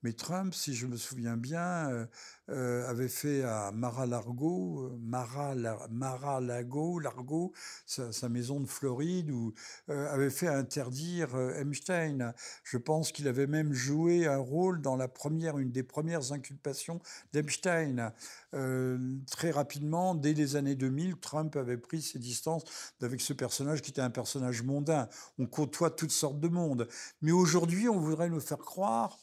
[0.06, 2.06] Mais Trump, si je me souviens bien, euh,
[2.50, 7.54] euh, avait fait à Mar-a-Lago, Mar-a-Lago, Largo,
[7.88, 9.56] sa, maison de Floride, où
[9.88, 12.36] avait fait interdire Epstein.
[12.64, 17.00] Je pense qu'il avait même joué un rôle dans la première, une des premières inculpations
[17.34, 18.14] d'Epstein.
[18.52, 22.64] très rapidement, dès les années 2000, Trump avait pris ses distances
[23.02, 25.10] avec ce personnage qui était un personnage mondain.
[25.40, 26.88] On côtoie toutes sortes de monde.
[27.24, 29.18] Mais aujourd'hui, on voudrait nous faire croire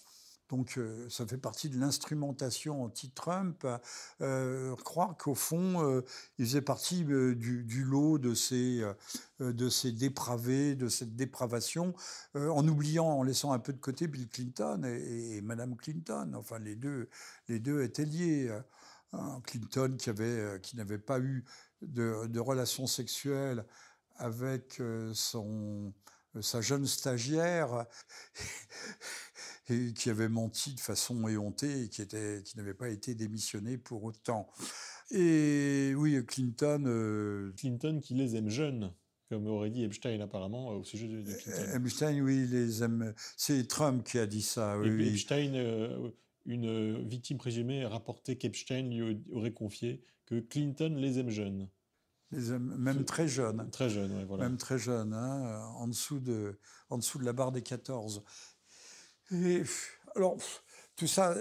[0.53, 3.67] donc euh, ça fait partie de l'instrumentation anti-Trump,
[4.21, 6.03] euh, croire qu'au fond, euh,
[6.37, 8.83] il faisait partie du, lot de ces,
[9.41, 11.95] de ces dépravés, de cette dépravation,
[12.35, 16.35] en oubliant, en laissant un peu de côté Bill Clinton et, Madame Clinton.
[16.37, 17.09] Enfin, les deux,
[17.49, 18.55] les deux étaient liés.
[19.45, 21.45] Clinton qui, avait, qui n'avait pas eu
[21.81, 23.65] de, de relations sexuelles
[24.17, 24.83] avec
[25.15, 25.93] son,
[26.41, 27.87] sa jeune stagiaire
[29.73, 33.79] et qui avait menti de façon éhontée et qui, était, qui n'avait pas été démissionné
[33.79, 34.49] pour autant.
[35.11, 36.85] Et oui, Clinton.
[36.87, 38.93] Euh, Clinton qui les aime jeunes
[39.29, 41.75] comme aurait dit Epstein apparemment au sujet de, Clinton.
[41.75, 43.15] Epstein, oui, les aime.
[43.39, 44.79] C'est Trump qui a dit ça.
[44.79, 46.11] Oui, Epstein, euh,
[46.45, 51.69] une victime présumée, a rapporté qu'Epstein lui aurait confié que Clinton les aime jeunes.
[52.31, 53.69] Les aime, même très jeunes.
[53.71, 54.45] Très jeunes, oui, voilà.
[54.45, 56.59] Même très jeunes, hein, en, dessous de,
[56.89, 58.25] en dessous de la barre des 14.
[59.31, 59.63] Et
[60.17, 60.37] alors,
[60.97, 61.35] tout ça,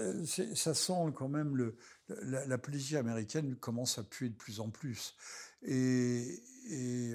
[0.54, 1.76] ça sent quand même le,
[2.22, 5.14] la, politique américaine commence à puer de plus en plus.
[5.62, 6.40] Et,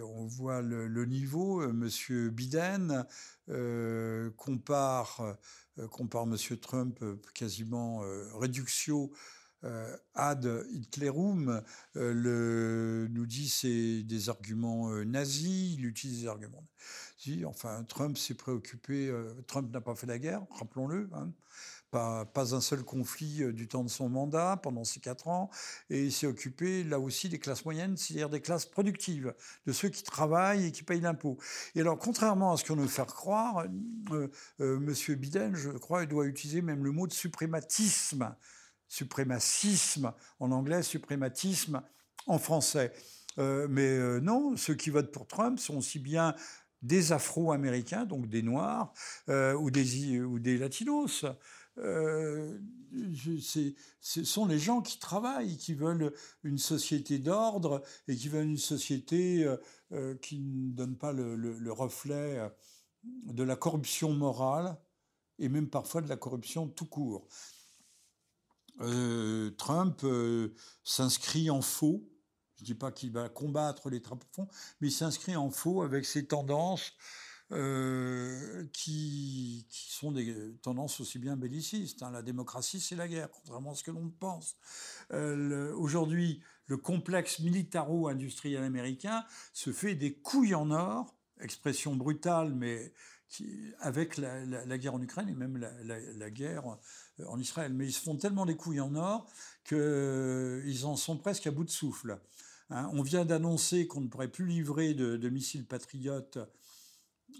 [0.03, 1.62] on voit le, niveau.
[1.62, 3.06] Euh, Monsieur Biden
[3.49, 5.38] euh, compare,
[5.80, 7.03] euh, compare Monsieur Trump
[7.34, 8.01] quasiment
[8.34, 9.10] réduction
[10.13, 11.62] ad Hitlerum,
[11.95, 16.63] le, nous dit c'est des arguments nazis, il utilise des arguments
[17.45, 19.08] enfin, Trump s'est préoccupé.
[19.08, 21.10] Euh, Trump n'a pas fait la guerre, rappelons-le.
[21.13, 21.32] Hein.
[21.89, 25.49] Pas, un seul conflit euh, du temps de son mandat pendant ces quatre ans.
[25.89, 29.34] Et il s'est occupé là aussi des classes moyennes, c'est-à-dire des classes productives,
[29.65, 31.38] de ceux qui travaillent et qui payent l'impôt.
[31.75, 33.65] Et alors, contrairement à ce qu'on veut faire croire,
[34.12, 38.36] euh, Monsieur Biden, je crois, doit utiliser même le mot de suprématisme.
[38.88, 41.82] Suprémacisme en anglais, suprématisme
[42.27, 42.93] en français.
[43.38, 46.36] mais non, ceux qui votent pour Trump sont aussi bien
[46.81, 48.93] des Afro-Américains, donc des Noirs,
[49.29, 51.25] euh, ou, des, ou des Latinos.
[51.79, 52.59] Euh,
[54.01, 56.13] ce sont les gens qui travaillent, qui veulent
[56.43, 59.45] une société d'ordre et qui veulent une société
[59.91, 62.49] euh, qui ne donne pas le, reflet
[63.03, 64.77] de la corruption morale
[65.37, 67.27] et même parfois de la corruption tout court.
[69.57, 70.05] Trump
[70.83, 72.07] s'inscrit en faux
[72.58, 74.48] je ne dis pas qu'il va combattre les trappes fond,
[74.82, 76.93] mais il s'inscrit en faux avec ces tendances
[77.54, 82.04] euh, qui, sont des tendances aussi bien bellicistes.
[82.04, 82.12] Hein.
[82.12, 84.58] La démocratie, c'est la guerre, contrairement à ce que l'on pense.
[85.13, 92.91] Euh, Aujourd'hui, le complexe militaro-industriel américain se fait des couilles en or, expression brutale, mais
[93.80, 96.78] avec la, guerre en Ukraine et même la, la, guerre
[97.26, 97.74] en Israël.
[97.74, 99.26] Mais ils se font tellement des couilles en or
[99.63, 102.20] qu'ils en sont presque à bout de souffle.
[102.69, 106.38] Hein, on vient d'annoncer qu'on ne pourrait plus livrer de, missiles patriotes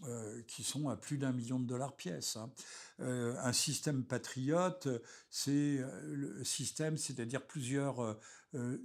[0.06, 2.38] euh, qui sont à plus d'un million de dollars pièce.
[2.38, 2.52] Hein.
[3.00, 4.88] Euh, un système patriote,
[5.30, 8.18] c'est euh, le système, c'est-à-dire plusieurs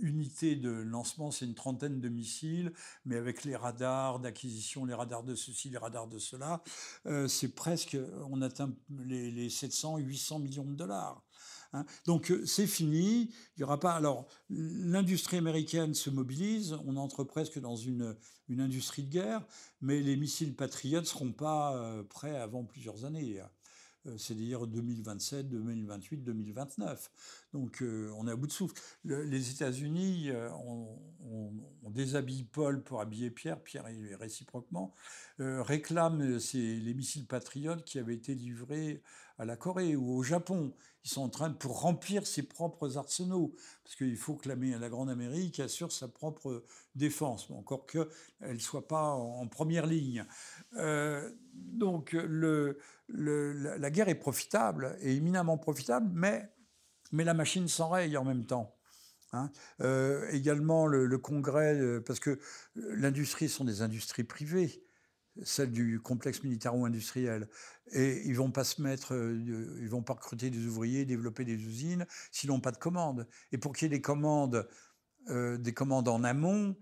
[0.01, 2.73] unités de lancement, c'est une trentaine de missiles,
[3.07, 6.63] mais avec les radars d'acquisition, les radars de ceci, les radars de cela,
[7.07, 8.75] on atteint
[9.07, 11.23] les, les 700, 800 millions de dollars.
[11.73, 11.85] Hein.
[12.07, 13.31] Donc euh, c'est fini.
[13.57, 13.93] Il y aura pas.
[13.93, 16.77] Alors l'industrie américaine se mobilise.
[16.87, 18.17] On entre presque dans une,
[18.49, 19.47] une industrie de guerre,
[19.81, 23.41] mais les missiles Patriot ne seront pas euh, prêts avant plusieurs années.
[24.07, 27.11] Euh, c'est-à-dire 2027, 2028, 2029.
[27.53, 27.85] Donc
[28.17, 28.75] on est à bout de souffle.
[29.05, 30.31] les États-Unis,
[30.65, 34.95] on, déshabille Paul pour habiller Pierre, Pierre est réciproquement,
[35.39, 39.03] réclame les missiles patriotes qui avaient été livrés
[39.39, 40.75] à la Corée ou au Japon.
[41.05, 44.89] Ils sont en train de pour remplir ses propres arsenaux, parce qu'il faut que la,
[44.89, 46.65] Grande Amérique assure sa propre
[46.95, 48.09] défense, encore qu'elle
[48.41, 50.25] ne soit pas en, première ligne.
[50.77, 52.17] Euh, donc
[53.09, 56.49] la guerre est profitable, et éminemment profitable, mais,
[57.11, 58.77] mais la machine s'enraye en même temps.
[59.33, 59.51] Hein.
[59.81, 62.39] Euh, également le, le, Congrès, euh, parce que
[62.75, 64.85] l'industrie sont des industries privées
[65.43, 67.49] celle du complexe militaro-industriel.
[67.93, 71.55] Et ils vont pas se mettre, euh, ils vont pas recruter des ouvriers, développer des
[71.55, 73.27] usines, s'ils n'ont pas de commandes.
[73.51, 74.69] Et pour qu'il y ait des commandes,
[75.29, 76.77] euh, des commandes en amont,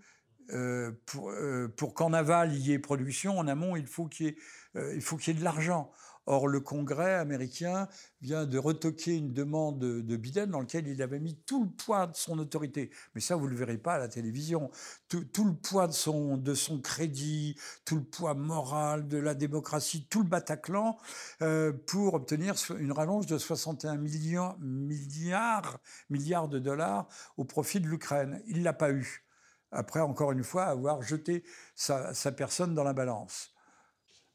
[0.52, 1.32] euh, pour,
[1.76, 4.34] pour qu'en aval il y ait production, en amont il faut qu'il
[4.74, 5.92] il faut qu'il y ait de l'argent.
[6.32, 7.88] Or, le Congrès américain
[8.20, 12.06] vient de retoquer une demande de Biden dans laquelle il avait mis tout le poids
[12.06, 12.92] de son autorité.
[13.16, 14.70] Mais ça, vous ne le verrez pas à la télévision.
[15.08, 20.06] Tout, le poids de son, de son crédit, tout le poids moral de la démocratie,
[20.08, 20.98] tout le Bataclan
[21.42, 27.88] euh, pour obtenir une rallonge de 61 millions, milliards, milliards de dollars au profit de
[27.88, 28.40] l'Ukraine.
[28.46, 29.24] Il ne l'a pas eu.
[29.72, 31.42] Après, encore une fois, avoir jeté
[31.74, 33.52] sa personne dans la balance.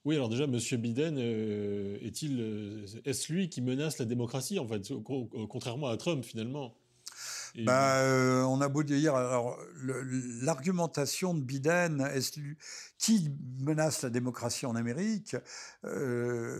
[0.05, 0.59] Oui, alors déjà, M.
[0.77, 4.93] Biden, euh, est-il, euh, est-ce lui qui menace la démocratie, en fait,
[5.49, 6.75] contrairement à Trump, finalement?
[7.65, 9.57] Bah, euh, on a beau dire, alors
[10.41, 12.57] l'argumentation de Biden, est lui,
[12.99, 15.37] qui menace la démocratie en Amérique,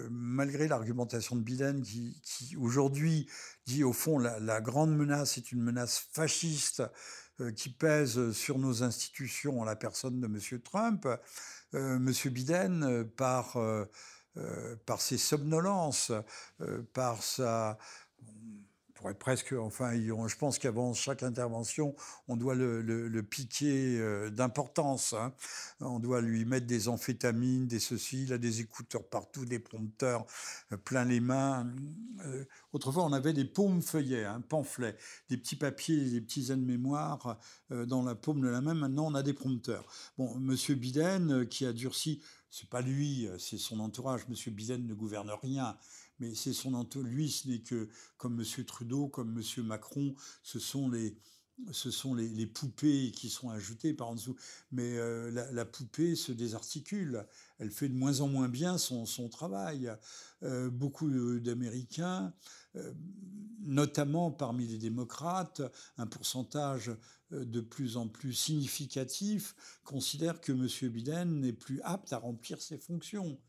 [0.10, 3.27] malgré l'argumentation de Biden qui, aujourd'hui
[3.65, 6.81] dit au fond la, la, grande menace est une menace fasciste
[7.56, 10.62] qui pèse sur nos institutions en la personne de M.
[10.62, 11.08] Trump.
[11.76, 13.86] Euh, Monsieur Biden, euh, par, euh,
[14.86, 16.12] par ses somnolences,
[16.93, 17.78] par sa
[19.13, 21.96] presque, enfin, je pense qu'avant chaque intervention,
[22.28, 24.00] on doit le, piquer
[24.32, 25.13] d'importance.
[25.13, 25.34] Hein.
[25.80, 30.26] On doit lui mettre des amphétamines, des ceci, il a des écouteurs partout, des prompteurs
[30.84, 31.68] plein les mains.
[32.74, 34.96] autrefois, on avait des paumes feuillets, un pamphlet,
[35.30, 37.38] des petits papiers, des petits aides-mémoire
[37.70, 38.74] dans la paume de la main.
[38.74, 39.86] Maintenant, on a des prompteurs.
[40.18, 44.28] Bon, Monsieur Biden, qui a durci, c'est pas lui, c'est son entourage.
[44.30, 45.78] Monsieur Biden ne gouverne rien
[46.19, 46.88] mais c'est son.
[47.04, 48.65] Lui, ce n'est que comme M.
[48.65, 49.63] Trudeau, comme M.
[49.65, 51.17] Macron, ce sont les,
[51.71, 54.36] ce sont les, poupées qui sont ajoutées par en dessous.
[54.71, 57.25] Mais euh, la, poupée se désarticule.
[57.60, 59.91] Elle fait de moins en moins bien son, son travail.
[60.43, 62.34] Euh, beaucoup d'Américains,
[62.75, 62.93] euh,
[63.62, 65.62] notamment parmi les démocrates,
[65.97, 66.91] un pourcentage
[67.32, 70.91] de plus en plus significatif, considèrent que M.
[70.91, 73.39] Biden n'est plus apte à remplir ses fonctions.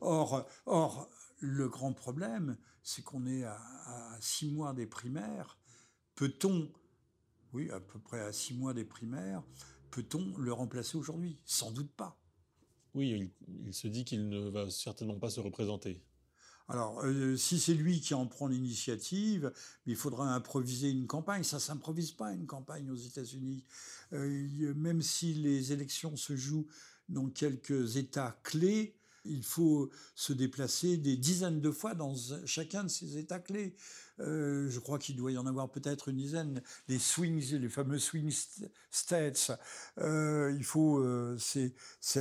[0.00, 1.08] Or, or
[1.40, 5.58] le grand problème, c'est qu'on est à, six mois des primaires.
[6.14, 6.70] Peut-on,
[7.52, 9.42] oui, à peu près à six mois des primaires,
[9.90, 11.38] peut-on le remplacer aujourd'hui?
[11.44, 12.20] Sans doute pas.
[12.94, 13.32] Oui,
[13.66, 16.02] il, se dit qu'il ne va certainement pas se représenter.
[16.66, 19.52] Alors, euh, si c'est lui qui en prend l'initiative,
[19.86, 21.42] il faudra improviser une campagne.
[21.42, 23.64] Ça s'improvise pas une campagne aux États-Unis.
[24.12, 26.66] Euh, même si les élections se jouent
[27.08, 28.97] dans quelques États clés,
[29.28, 32.14] il faut se déplacer des dizaines de fois dans
[32.44, 33.74] chacun de ces états clés.
[34.20, 36.62] Euh, je crois qu'il doit y en avoir peut-être une dizaine.
[36.88, 38.34] Les swings, les fameux swing
[38.90, 39.52] states.
[39.98, 41.72] Euh, il faut, euh, c'est,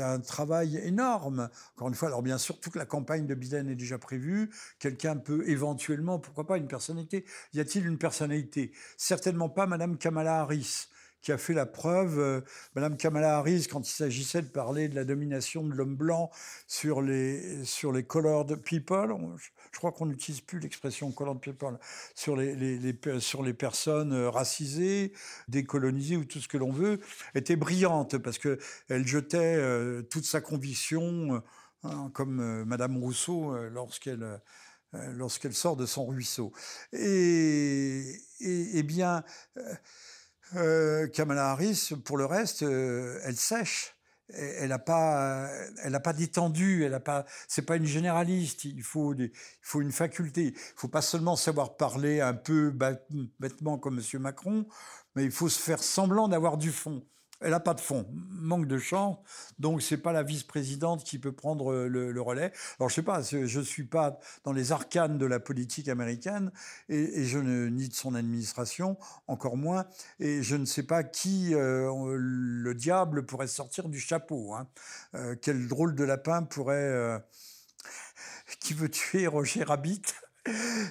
[0.01, 1.49] un travail énorme.
[1.75, 4.51] Encore une fois, alors bien sûr, toute la campagne de Biden est déjà prévue.
[4.79, 7.25] Quelqu'un peut éventuellement, pourquoi pas, une personnalité.
[7.53, 8.71] Y a-t-il une personnalité?
[8.97, 10.87] Certainement pas Madame Kamala Harris
[11.27, 12.39] qui a fait la preuve, euh,
[12.73, 16.31] Madame Kamala Harris, quand il s'agissait de parler de la domination de l'homme blanc
[16.67, 19.13] sur les, sur les colored people,
[19.73, 21.79] je crois qu'on n'utilise plus l'expression colored people,
[22.15, 25.11] sur les, sur les personnes euh, racisées,
[25.49, 27.01] décolonisées ou tout ce que l'on veut,
[27.35, 31.43] était brillante parce qu'elle jetait euh, toute sa conviction,
[31.83, 34.39] hein, comme Madame Rousseau lorsqu'elle
[34.93, 36.53] lorsqu'elle sort de son ruisseau.
[36.93, 39.25] Et, et, et bien,
[41.13, 43.93] Kamala Harris, pour le reste, euh, elle sèche.
[44.29, 45.49] Elle n'a pas,
[45.83, 46.83] elle pas d'étendue.
[46.83, 47.25] Elle a pas.
[47.47, 48.65] C'est pas une généraliste.
[48.65, 49.31] Il faut, il
[49.61, 50.47] faut une faculté.
[50.47, 52.73] Il faut pas seulement savoir parler un peu
[53.39, 54.67] bêtement comme Monsieur Macron,
[55.15, 57.05] mais il faut se faire semblant d'avoir du fond.
[57.39, 59.17] Elle n'a pas de fond, manque de chance,
[59.59, 62.51] donc c'est pas la vice-présidente qui peut prendre le, relais.
[62.79, 66.51] Alors je sais pas, je suis pas dans les arcanes de la politique américaine
[66.89, 68.97] et, je ne ni de son administration,
[69.27, 69.85] encore moins,
[70.19, 74.55] et je ne sais pas qui euh, le diable pourrait sortir du chapeau.
[74.55, 74.67] Hein.
[75.15, 77.19] Euh, quel drôle de lapin pourrait euh,
[78.59, 80.01] qui veut tuer Roger Rabbit?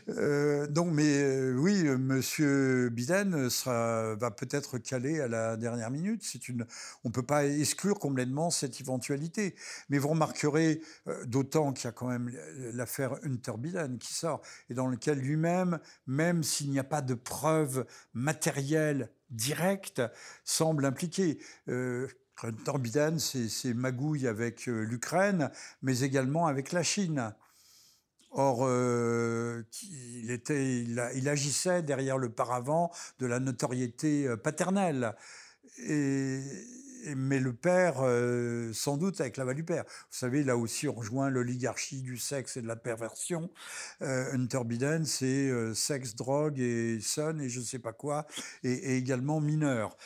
[0.08, 6.22] Euh, donc, mais euh, oui, Monsieur Biden va peut-être calé à la dernière minute.
[6.24, 6.66] C'est une,
[7.04, 9.54] on peut pas exclure complètement cette éventualité.
[9.88, 12.32] Mais vous remarquerez, euh, d'autant qu'il y a quand même
[12.72, 17.14] l'affaire Hunter Biden qui sort et dans lequel lui-même, même s'il n'y a pas de
[17.14, 20.02] preuves matérielles directes,
[20.44, 21.38] semble impliqué.
[21.66, 25.50] Hunter Biden, c'est magouille avec l'Ukraine,
[25.82, 27.34] mais également avec la Chine.
[28.38, 29.62] Or, euh,
[30.10, 35.14] il, agissait derrière le paravent de la notoriété euh, paternelle.
[35.78, 39.84] Mais le père, euh, sans doute avec la du père.
[39.84, 43.48] Vous savez, là aussi, on rejoint l'oligarchie du sexe et de la perversion.
[44.00, 48.26] Hunter Biden, c'est sexe, drogue et son et je ne sais pas quoi,
[48.64, 49.96] et, également mineur.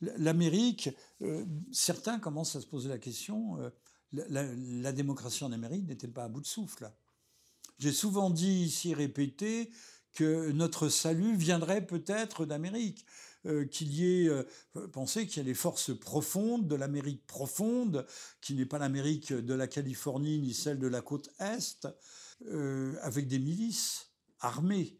[0.00, 0.90] l'Amérique.
[1.72, 3.56] certains commencent à se poser la question
[4.12, 6.90] la, démocratie en Amérique n'était pas à bout de souffle?
[7.78, 9.70] J'ai souvent dit ici, répété,
[10.12, 13.06] que notre salut viendrait peut-être d'Amérique,
[13.46, 14.42] euh, qu'il y ait, euh,
[14.92, 18.06] pensez qu'il y a les forces profondes de l'Amérique profonde,
[18.40, 21.88] qui n'est pas l'Amérique de la Californie ni celle de la côte Est,
[22.46, 24.98] euh, avec des milices armées,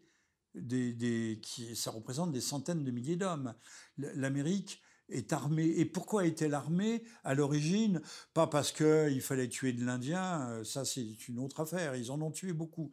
[0.55, 3.53] des, qui, ça représente des centaines de milliers d'hommes.
[3.97, 5.67] L'Amérique est armée.
[5.77, 8.01] Et pourquoi est-elle armée à l'origine?
[8.33, 12.21] Pas parce qu'il fallait tuer de l'Indien, euh, ça c'est une autre affaire, ils en
[12.21, 12.91] ont tué beaucoup,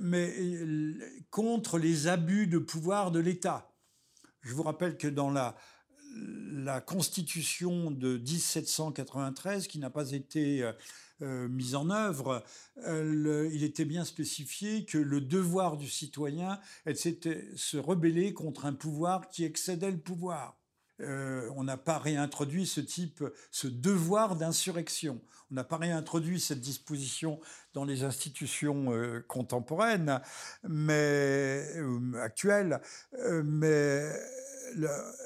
[0.00, 0.98] mais euh,
[1.30, 3.72] contre les abus de pouvoir de l'État.
[4.42, 5.56] Je vous rappelle que dans la,
[6.52, 10.70] la Constitution de 1793, qui n'a pas été
[11.20, 12.44] euh, mise en œuvre,
[12.86, 18.72] il était bien spécifié que le devoir du citoyen était de se rebeller contre un
[18.72, 20.58] pouvoir qui excédait le pouvoir.
[21.00, 25.20] Euh, on n'a pas réintroduit ce type, ce devoir d'insurrection.
[25.50, 27.40] On n'a pas réintroduit cette disposition
[27.72, 30.20] dans les institutions euh, contemporaines,
[30.68, 32.80] mais euh, actuelles,
[33.44, 34.12] mais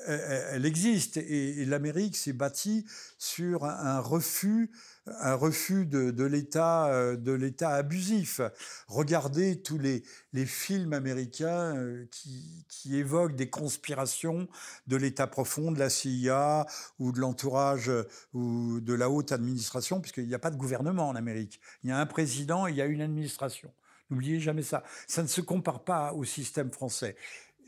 [0.07, 2.87] elle existe et, l'Amérique s'est bâtie
[3.19, 4.71] sur un refus
[5.07, 8.41] un refus de, l'État euh, de l'État abusif.
[8.87, 10.05] Regardez tous les,
[10.47, 14.49] films américains euh, qui, qui, évoquent des conspirations
[14.87, 16.67] de l'État profond, de la CIA
[16.99, 17.91] ou de l'entourage
[18.33, 21.61] ou de la haute administration, puisqu'il n'y a pas de gouvernement en Amérique.
[21.83, 23.73] Il y a un président et il y a une administration.
[24.11, 24.85] N'oubliez jamais ça.
[25.07, 27.17] Ça ne se compare pas au système français.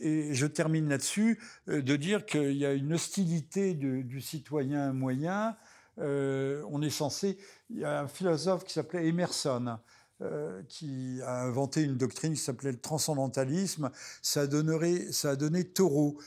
[0.00, 5.56] Et je termine là-dessus euh, de dire qu'il y a une hostilité du citoyen moyen.
[5.98, 7.38] Euh, on est censé.
[7.70, 9.78] Il y a un philosophe qui s'appelait Emerson.
[10.22, 13.90] Euh, qui a inventé une doctrine qui s'appelait le transcendantalisme.
[14.22, 16.18] Ça donné, ça a donné Thoreau.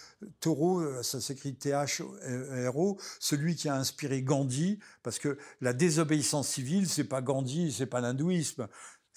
[0.42, 7.06] Thoreau, ça s'écrit T-H-R-O, celui qui a inspiré Gandhi, parce que la désobéissance civile, c'est
[7.06, 8.68] pas Gandhi, c'est pas l'hindouisme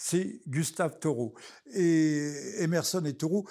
[0.02, 1.34] c'est Gustave Thoreau.
[1.74, 3.46] Et Emerson et Thoreau,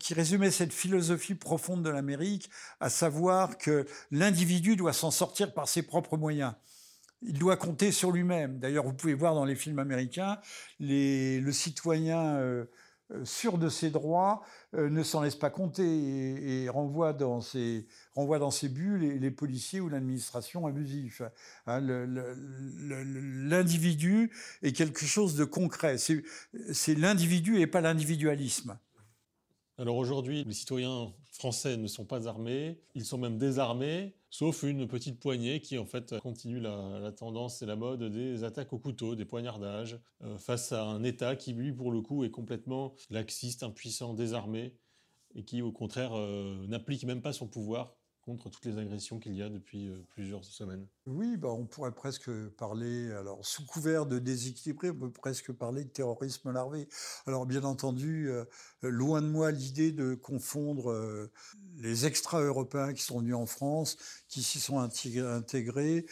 [0.00, 2.50] qui résumaient cette philosophie profonde de l'Amérique,
[2.80, 6.54] à savoir que l'individu doit s'en sortir par ses propres moyens.
[7.26, 8.58] Il doit compter sur lui-même.
[8.58, 10.38] D'ailleurs, vous pouvez voir dans les films américains,
[10.78, 12.64] le citoyen euh,
[13.12, 14.42] euh, sûr de ses droits
[14.74, 17.86] euh, ne s'en laisse pas compter et, renvoie dans ses
[18.16, 21.22] renvoie buts les, policiers ou l'administration abusif.
[21.66, 21.80] Hein,
[23.48, 25.98] l'individu est quelque chose de concret.
[25.98, 28.76] C'est l'individu et pas l'individualisme.
[29.78, 34.86] Alors aujourd'hui, les citoyens français ne sont pas armés, ils sont même désarmés, sauf une
[34.86, 39.14] petite poignée qui en fait continue la, tendance et la mode des attaques au couteau,
[39.14, 43.62] des poignardages, euh, face à un État qui lui pour le coup est complètement laxiste,
[43.62, 44.76] impuissant, désarmé,
[45.34, 49.34] et qui au contraire euh, n'applique même pas son pouvoir contre toutes les agressions qu'il
[49.34, 50.86] y a depuis euh, plusieurs semaines.
[51.06, 55.84] Oui, bah on pourrait presque parler, alors sous couvert de déséquilibré, on peut presque parler
[55.84, 56.88] de terrorisme larvé.
[57.26, 58.44] Alors bien entendu, euh,
[58.82, 61.30] loin de moi l'idée de confondre euh,
[61.76, 66.06] les extra-européens qui sont venus en France, qui s'y sont intégrés,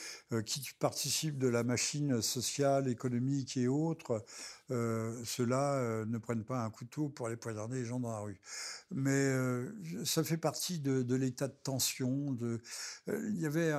[0.46, 4.24] qui participent de la machine sociale, économique et autres,
[4.70, 8.20] euh, ceux-là euh, ne prennent pas un couteau pour aller poignarder les gens dans la
[8.20, 8.40] rue.
[8.90, 9.72] Mais euh,
[10.04, 12.36] ça fait partie de, l'état de tension.
[13.06, 13.72] Il y avait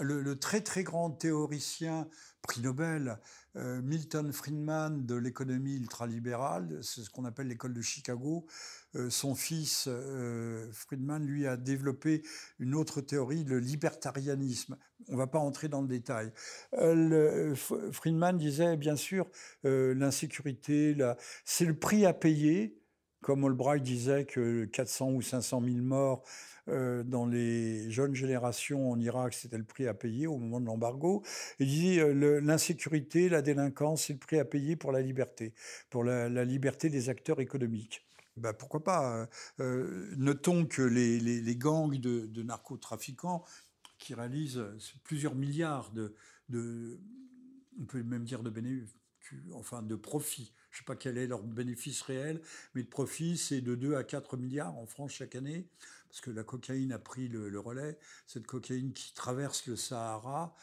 [0.00, 2.08] le, très très grand théoricien
[2.42, 3.18] prix Nobel,
[3.54, 8.46] Milton Friedman de l'économie ultralibérale, c'est ce qu'on appelle l'école de Chicago,
[8.94, 12.22] euh, son fils euh, Friedman, lui, a développé
[12.58, 14.76] une autre théorie, le libertarianisme.
[15.08, 16.32] On ne va pas entrer dans le détail.
[16.74, 19.28] Euh, Friedman disait, bien sûr,
[19.64, 20.96] l'insécurité,
[21.44, 22.81] c'est le prix à payer
[23.22, 26.24] comme Albright disait que 400 ou 500 000 morts
[26.68, 30.66] euh, dans les jeunes générations en Irak, c'était le prix à payer au moment de
[30.66, 31.22] l'embargo.
[31.58, 35.54] Il dit euh, l'insécurité, la délinquance, c'est le prix à payer pour la liberté,
[35.90, 38.04] pour la, liberté des acteurs économiques.
[38.36, 39.28] Ben, pourquoi pas
[39.60, 43.44] euh, Notons que les, gangs de, narcotrafiquants
[43.98, 44.64] qui réalisent
[45.04, 47.00] plusieurs milliards de,
[47.80, 48.94] on peut même dire de bénéfices,
[49.52, 52.40] enfin de profits je ne sais pas quel est leur bénéfice réel,
[52.74, 55.68] mais de profit, c'est de 2 à 4 milliards en France chaque année,
[56.08, 57.98] parce que la cocaïne a pris le, relais.
[58.26, 60.54] Cette cocaïne qui traverse le Sahara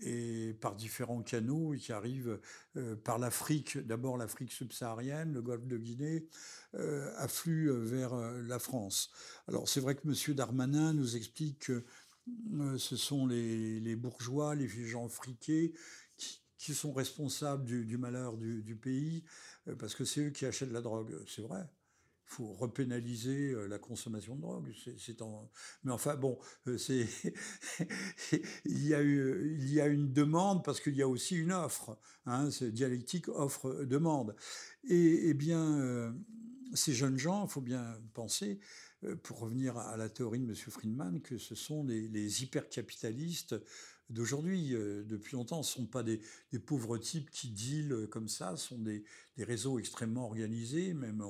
[0.00, 2.40] et par différents canaux et qui arrive
[2.78, 6.26] euh, par l'Afrique, d'abord l'Afrique subsaharienne, le golfe de Guinée,
[6.74, 9.10] euh, afflue vers euh, la France.
[9.46, 10.34] Alors c'est vrai que M.
[10.34, 11.84] Darmanin nous explique que
[12.78, 15.74] ce sont les, bourgeois, les gens friqués
[16.60, 19.24] qui sont responsables du, malheur du, pays,
[19.78, 21.16] parce que c'est eux qui achètent la drogue.
[21.26, 21.68] C'est vrai.
[22.26, 24.72] Il faut repénaliser euh, la consommation de drogue.
[25.82, 27.08] Mais enfin, bon, euh, c'est
[28.64, 31.52] il, y a eu, il y a une demande parce qu'il y a aussi une
[31.52, 31.98] offre.
[32.26, 34.36] Hein, c'est dialectique offre-demande.
[34.84, 36.14] Et, eh bien,
[36.74, 38.60] ces jeunes gens, il faut bien penser,
[39.22, 40.54] pour revenir à la théorie de M.
[40.54, 43.56] Friedman, que ce sont les, les hypercapitalistes
[44.10, 44.74] d'aujourd'hui.
[44.74, 46.20] Euh, depuis longtemps, ne sont pas des,
[46.66, 49.04] pauvres types qui dealent euh, comme ça, sont des,
[49.38, 51.24] réseaux extrêmement organisés, même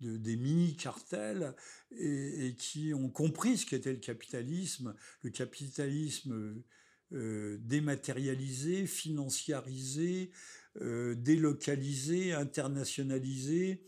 [0.00, 1.54] des mini-cartels,
[1.90, 6.62] et, qui ont compris ce qu'était le capitalisme, le capitalisme
[7.12, 10.30] euh, dématérialisé, financiarisé,
[10.80, 13.82] délocalisé, internationalisé,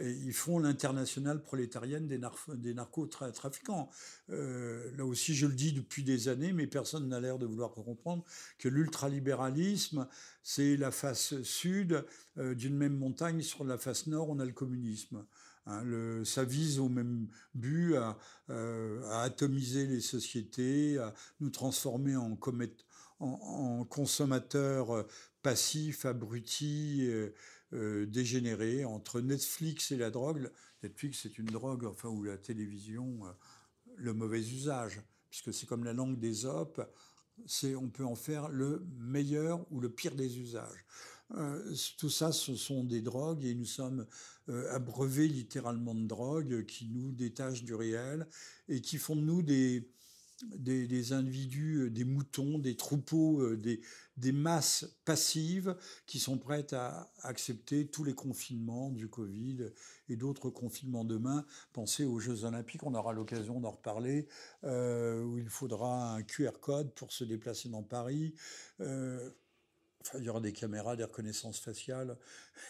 [0.00, 2.20] ils font l'international prolétarienne des,
[2.54, 3.90] des narcotrafiquants.
[4.30, 7.72] Euh, là aussi, je le dis depuis des années, mais personne n'a l'air de vouloir
[7.72, 8.24] comprendre
[8.58, 10.08] que l'ultralibéralisme,
[10.42, 12.04] c'est la face sud
[12.38, 13.42] euh, d'une même montagne.
[13.42, 15.24] Sur la face nord, on a le communisme.
[15.66, 15.84] Hein,
[16.24, 18.18] ça vise au même but à,
[18.50, 22.36] euh, à, atomiser les sociétés, à nous transformer en,
[23.20, 25.06] en consommateurs
[25.42, 27.08] passifs, abrutis.
[27.74, 30.50] Euh, dégénéré entre Netflix et la drogue.
[30.82, 33.30] Netflix, c'est une drogue, enfin, ou la télévision, euh,
[33.96, 35.00] le mauvais usage,
[35.30, 36.82] puisque c'est comme la langue des opes,
[37.46, 40.84] c'est, on peut en faire le meilleur ou le pire des usages.
[41.34, 44.06] Euh, tout ça, ce sont des drogues et nous sommes
[44.70, 48.26] abreuvés littéralement de drogues qui nous détachent du réel
[48.68, 49.88] et qui font de nous des,
[50.42, 53.80] des, individus, euh, des moutons, des troupeaux, euh, des,
[54.16, 59.70] des, masses passives qui sont prêtes à accepter tous les confinements du Covid
[60.08, 61.44] et d'autres confinements demain.
[61.72, 64.28] Pensez aux Jeux Olympiques, on aura l'occasion d'en reparler,
[64.64, 68.34] euh, où il faudra un QR code pour se déplacer dans Paris.
[68.80, 72.18] Enfin, il y aura des caméras, des reconnaissances faciales.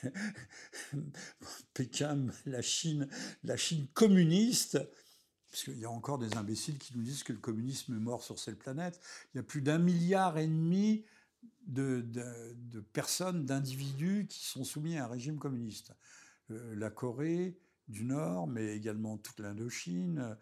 [1.75, 3.09] Pékin, la Chine,
[3.43, 4.79] la Chine communiste
[5.51, 8.23] parce qu'il y a encore des imbéciles qui nous disent que le communisme est mort
[8.23, 8.99] sur cette planète.
[9.33, 11.05] Il y a plus d'un milliard et demi
[11.67, 15.93] de, personnes, d'individus qui sont soumis à un régime communiste.
[16.51, 20.37] Euh, la Corée du Nord, mais également toute l'Indochine,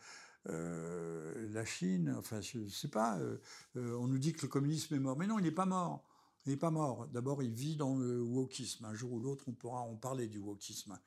[0.48, 3.38] euh, la Chine, enfin je ne sais pas, euh,
[3.74, 5.16] on nous dit que le communisme est mort.
[5.16, 6.04] Mais non, il n'est pas mort.
[6.46, 7.06] Il n'est pas mort.
[7.08, 8.86] D'abord, il vit dans le wokisme.
[8.86, 10.98] Un jour ou l'autre, on pourra en parler du wokisme.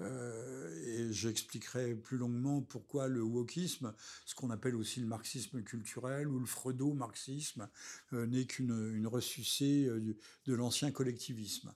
[0.00, 3.92] Euh, et j'expliquerai plus longuement pourquoi le wokisme,
[4.24, 7.68] ce qu'on appelle aussi le marxisme culturel ou le freudo-marxisme,
[8.12, 10.14] euh, n'est qu'une une euh,
[10.46, 11.74] de l'ancien collectivisme.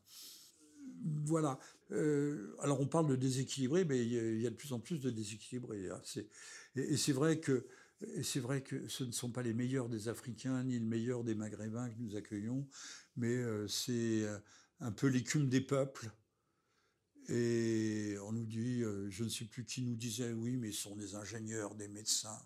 [1.26, 1.58] Voilà.
[2.60, 5.90] alors on parle de déséquilibré, mais il y, a de plus en plus de déséquilibrés.
[5.90, 6.00] Hein.
[6.76, 7.66] Et, c'est vrai que
[8.88, 12.16] ce ne sont pas les meilleurs des Africains ni le meilleur des Maghrébins que nous
[12.16, 12.66] accueillons,
[13.16, 14.24] mais c'est
[14.80, 16.10] un peu l'écume des peuples
[17.28, 20.82] et on nous dit, euh, je ne sais plus qui nous disait, oui, mais ce
[20.82, 22.38] sont des ingénieurs, des médecins.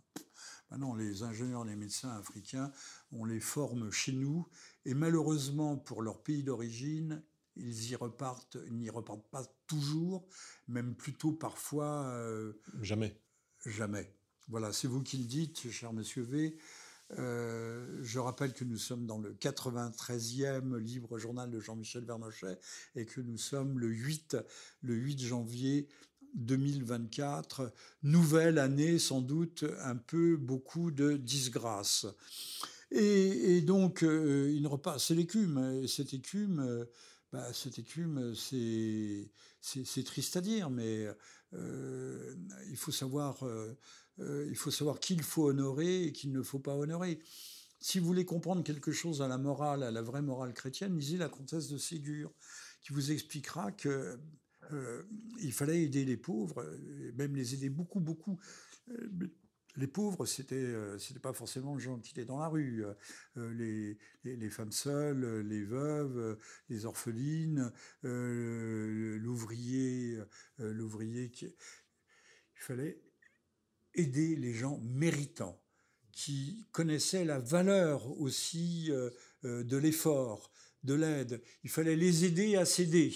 [0.71, 2.71] Maintenant, les ingénieurs, les médecins africains,
[3.11, 4.47] on les forme chez nous,
[4.85, 7.23] et malheureusement pour leur pays d'origine,
[7.57, 10.29] ils y repartent, ils n'y repartent pas toujours,
[10.69, 12.05] même plutôt parfois.
[12.09, 12.53] Euh,
[12.83, 13.21] jamais.
[13.67, 14.15] Jamais.
[14.49, 16.57] Voilà, c'est vous qui le dites, cher monsieur V.
[17.17, 22.59] Euh, je rappelle que nous sommes dans le 93e livre journal de Jean-Michel Vernochet
[22.95, 24.37] et que nous sommes le 8,
[24.83, 25.89] le 8 janvier
[26.35, 27.73] 2024.
[28.03, 32.07] Nouvelle année, sans doute, un peu beaucoup de disgrâce.
[32.91, 35.87] Et, donc, euh, il ne repasse, c'est l'écume.
[35.87, 36.85] Cette écume, euh,
[37.33, 39.31] bah, cette écume, c'est,
[40.05, 41.07] triste à dire, mais
[41.53, 43.45] il faut savoir
[44.19, 47.21] il faut savoir qu'il faut honorer et qu'il ne faut pas honorer.
[47.81, 51.17] Si vous voulez comprendre quelque chose à la morale, à la vraie morale chrétienne, lisez
[51.17, 52.33] la comtesse de Ségur,
[52.83, 54.19] qui vous expliquera que
[55.41, 56.63] il fallait aider les pauvres,
[57.17, 58.39] même les aider beaucoup, beaucoup
[59.79, 62.85] les pauvres, c'était euh, c'était pas forcément les gens qui étaient dans la rue.
[63.37, 66.39] Euh, les, femmes seules, les veuves,
[66.69, 67.73] les orphelines,
[68.05, 70.19] euh, l'ouvrier,
[70.59, 71.47] l'ouvrier qui.
[71.47, 73.01] Il fallait
[73.99, 75.61] aider les gens méritants,
[76.13, 78.91] qui connaissaient la valeur aussi
[79.43, 80.51] de l'effort,
[80.85, 81.43] de l'aide.
[81.65, 83.15] Il fallait les aider à s'aider.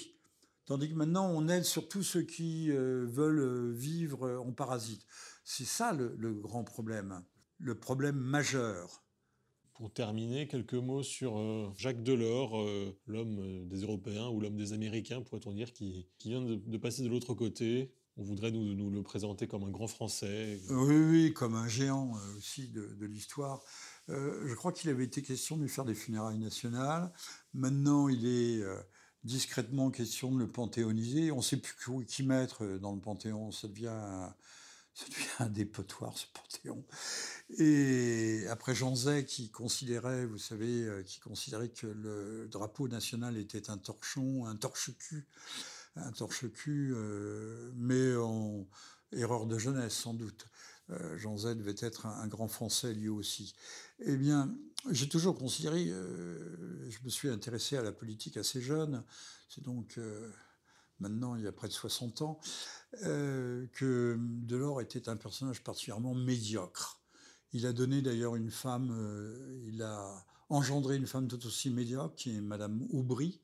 [0.67, 5.05] Tandis que maintenant, on aide surtout ceux qui veulent vivre en parasite.
[5.45, 7.25] C'est ça le, grand problème,
[7.59, 9.05] le problème majeur.
[9.75, 14.57] Pour terminer, quelques mots sur euh, Jacques Delors, euh, l'homme euh, des Européens ou l'homme
[14.57, 17.93] des Américains, pourrait-on dire, qui, vient de, passer de l'autre côté.
[18.17, 20.61] On voudrait nous, le présenter comme un grand Français.
[20.69, 23.63] Oui, comme un géant aussi de, l'histoire.
[24.09, 27.11] je crois qu'il avait été question de lui faire des funérailles nationales.
[27.55, 28.63] Maintenant, il est
[29.25, 31.33] discrètement question de le panthéoniser.
[31.33, 31.75] On ne sait plus
[32.07, 33.51] qui mettre dans le panthéon.
[33.51, 34.31] Ça devient
[34.95, 36.85] ça devient un dépotoir, ce panthéon.
[37.59, 43.39] Et après Jean Zay, qui considérait, vous savez, euh, qui considérait que le drapeau national
[43.39, 45.27] était un torchon, un torche-cul,
[45.97, 48.67] un torche-cul, euh, mais en
[49.13, 50.47] erreur de jeunesse, sans doute.
[50.91, 53.55] Euh, Jean Zay devait être un, grand Français lui aussi.
[54.01, 54.55] Eh bien,
[54.91, 59.05] j'ai toujours considéré, je me suis intéressé à la politique assez jeune,
[59.49, 59.99] c'est donc
[61.03, 62.41] maintenant il y a près de 60 ans,
[63.05, 67.01] euh, que Delors était un personnage particulièrement médiocre.
[67.53, 72.15] Il a donné d'ailleurs une femme, euh, il a engendré une femme tout aussi médiocre,
[72.15, 73.41] qui est Madame Aubry,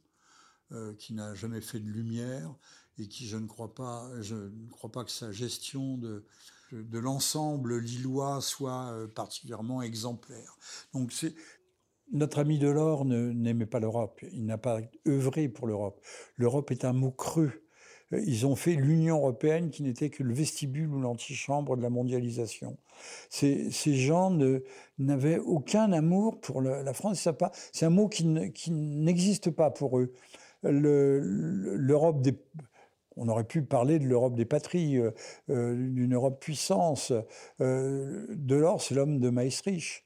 [0.72, 2.54] euh, qui n'a jamais fait de lumière
[2.98, 6.24] et qui, je ne crois pas, je ne crois pas que sa gestion de,
[6.72, 10.58] de l'ensemble lillois soit particulièrement exemplaire.
[10.92, 11.12] Donc
[12.12, 16.00] notre ami Delors n'aimait pas l'Europe, il n'a pas œuvré pour l'Europe.
[16.36, 17.52] L'Europe est un mot creux.
[18.10, 22.78] Ils ont fait l'Union européenne qui n'était que le vestibule ou l'antichambre de la mondialisation.
[23.28, 24.30] Ces gens
[24.98, 27.28] n'avaient aucun amour pour la France.
[27.72, 30.14] C'est un mot qui n'existe pas pour eux.
[30.62, 32.22] L'Europe
[33.18, 35.10] on aurait pu parler de l'Europe des patries, euh,
[35.50, 37.12] euh, d'une Europe puissance.
[37.60, 40.04] Euh, Delors, c'est l'homme de Maastricht.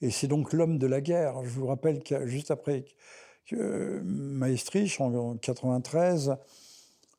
[0.00, 1.44] Et c'est donc l'homme de la guerre.
[1.44, 2.86] Je vous rappelle que juste après
[3.46, 6.36] que Maastricht, en 93,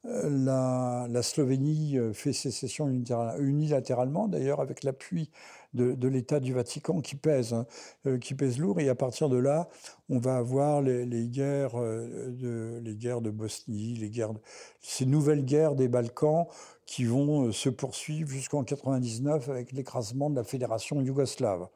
[0.05, 5.29] la, Slovénie fait sécession unilatéralement, d'ailleurs avec l'appui
[5.75, 7.65] de, l'État du Vatican qui pèse, hein,
[8.07, 8.79] euh, qui pèse lourd.
[8.79, 9.67] Et à partir de là,
[10.09, 14.33] on va avoir les, guerres, euh, de, les guerres de Bosnie, les guerres,
[14.81, 16.47] ces nouvelles guerres des Balkans
[16.85, 21.67] qui vont euh, se poursuivre jusqu'en 99 avec l'écrasement de la fédération yougoslave.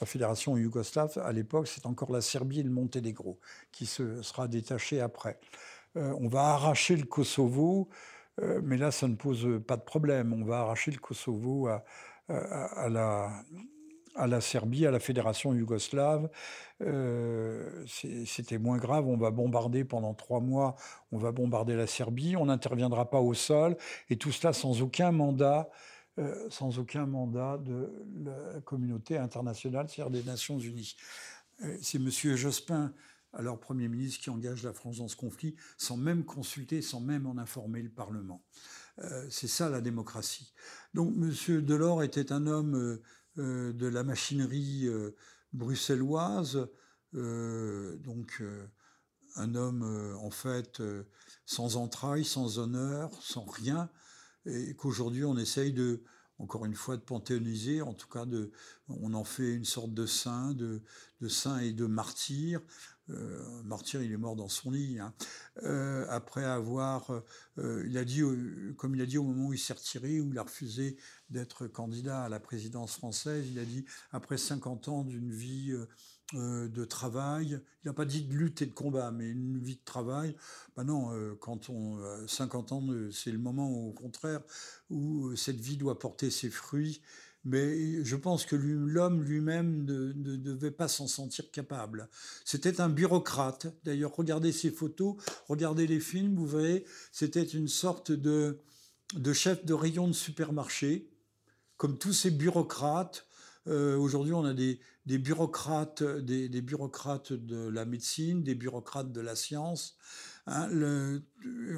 [0.00, 3.38] La fédération yougoslave, à l'époque, c'est encore la Serbie et le Monténégro
[3.70, 5.38] qui se sera détaché après.
[5.96, 7.88] Euh, on va arracher le Kosovo,
[8.40, 10.32] euh, mais là, ça ne pose pas de problème.
[10.32, 11.84] On va arracher le Kosovo à,
[12.88, 16.28] la, Serbie, à la fédération yougoslave.
[16.82, 19.06] Euh, c'était moins grave.
[19.06, 20.74] On va bombarder pendant trois mois.
[21.12, 22.36] On va bombarder la Serbie.
[22.36, 23.76] On n'interviendra pas au sol.
[24.10, 25.68] Et tout cela sans aucun mandat.
[26.48, 27.90] sans aucun mandat de
[28.24, 30.96] la communauté internationale, c'est-à-dire des Nations Unies.
[31.82, 32.08] c'est M.
[32.36, 32.92] Jospin
[33.36, 37.26] alors Premier ministre qui engage la France dans ce conflit sans même consulter, sans même
[37.26, 38.44] en informer le Parlement.
[39.00, 40.52] Euh, c'est ça la démocratie.
[40.94, 41.60] Donc M.
[41.62, 43.02] Delors était un homme euh,
[43.38, 44.88] euh, de la machinerie
[45.52, 46.68] bruxelloise,
[47.12, 48.42] donc
[49.36, 50.82] un homme en fait
[51.46, 53.88] sans entrailles, sans honneur, sans rien,
[54.46, 56.02] et qu'aujourd'hui on essaye de
[56.38, 58.50] encore une fois, de panthéoniser, en tout cas, de,
[58.88, 60.82] on en fait une sorte de saint, de,
[61.28, 62.60] saint et de martyr.
[63.10, 64.98] Euh, martyr, il est mort dans son lit.
[64.98, 65.14] Hein.
[65.62, 67.22] Euh, après avoir,
[67.58, 68.22] euh, il a dit,
[68.76, 70.96] comme il a dit au moment où il s'est retiré, où il a refusé
[71.30, 75.72] d'être candidat à la présidence française, il a dit après 50 ans d'une vie
[76.32, 79.84] de travail, il n'a pas dit de lutte et de combat, mais une vie de
[79.84, 80.34] travail.
[80.74, 84.40] Ben non, quand on 50 ans, c'est le moment au contraire
[84.90, 87.02] où cette vie doit porter ses fruits
[87.44, 92.08] mais je pense que l'homme lui-même ne, devait pas s'en sentir capable.
[92.44, 93.66] C'était un bureaucrate.
[93.84, 95.16] D'ailleurs, regardez ses photos,
[95.46, 98.58] regardez les films, vous voyez, c'était une sorte de
[99.34, 101.10] chef de rayon de supermarché,
[101.76, 103.26] comme tous ces bureaucrates.
[103.66, 109.36] Euh, aujourd'hui, on a des, bureaucrates, des, bureaucrates de la médecine, des bureaucrates de la
[109.36, 109.96] science.
[110.46, 110.68] Hein,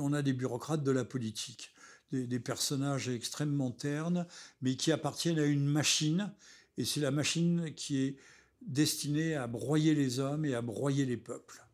[0.00, 1.72] on a des bureaucrates de la politique
[2.12, 4.26] des, personnages extrêmement ternes,
[4.62, 6.32] mais qui appartiennent à une machine,
[6.78, 8.16] et c'est la machine qui est
[8.66, 11.64] destinée à broyer les hommes et à broyer les peuples.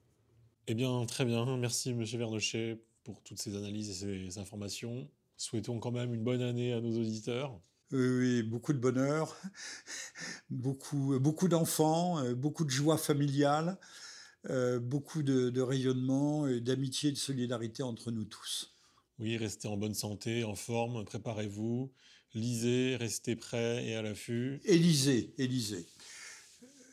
[0.68, 1.56] Eh bien, très bien.
[1.56, 5.08] Merci, Monsieur Vernochet, pour toutes ces analyses et ces informations.
[5.36, 7.58] Souhaitons quand même une bonne année à nos auditeurs.
[7.92, 9.36] Oui, beaucoup de bonheur,
[10.50, 13.78] beaucoup, beaucoup d'enfants, euh, beaucoup de joie familiale,
[14.48, 18.74] euh, beaucoup de, rayonnement, d'amitié et de solidarité entre nous tous.
[19.18, 21.92] Oui, restez en bonne santé, en forme, préparez-vous,
[22.32, 24.60] lisez, restez prêts et à l'affût.
[24.64, 25.86] Et lisez, et lisez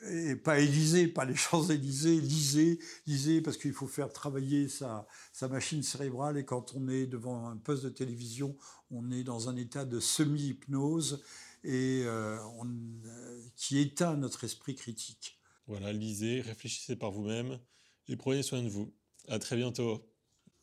[0.07, 5.47] et pas Élysée, pas les Champs-Élysées, lisez, lisez, parce qu'il faut faire travailler sa, sa,
[5.47, 8.55] machine cérébrale, et quand on est devant un poste de télévision,
[8.91, 11.23] on est dans un état de semi-hypnose,
[11.63, 15.39] et euh, euh, qui éteint notre esprit critique.
[15.67, 17.59] Voilà, lisez, réfléchissez par vous-même,
[18.07, 18.93] et prenez soin de vous.
[19.27, 20.05] À très bientôt.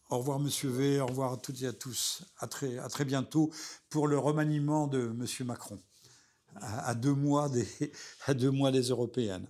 [0.08, 1.00] Au revoir, Monsieur V.
[1.00, 2.22] Au revoir à toutes et à tous.
[2.38, 3.52] À très, à très bientôt
[3.88, 5.80] pour le remaniement de Monsieur Macron
[6.60, 7.66] à, deux mois des,
[8.34, 9.46] deux mois des européennes.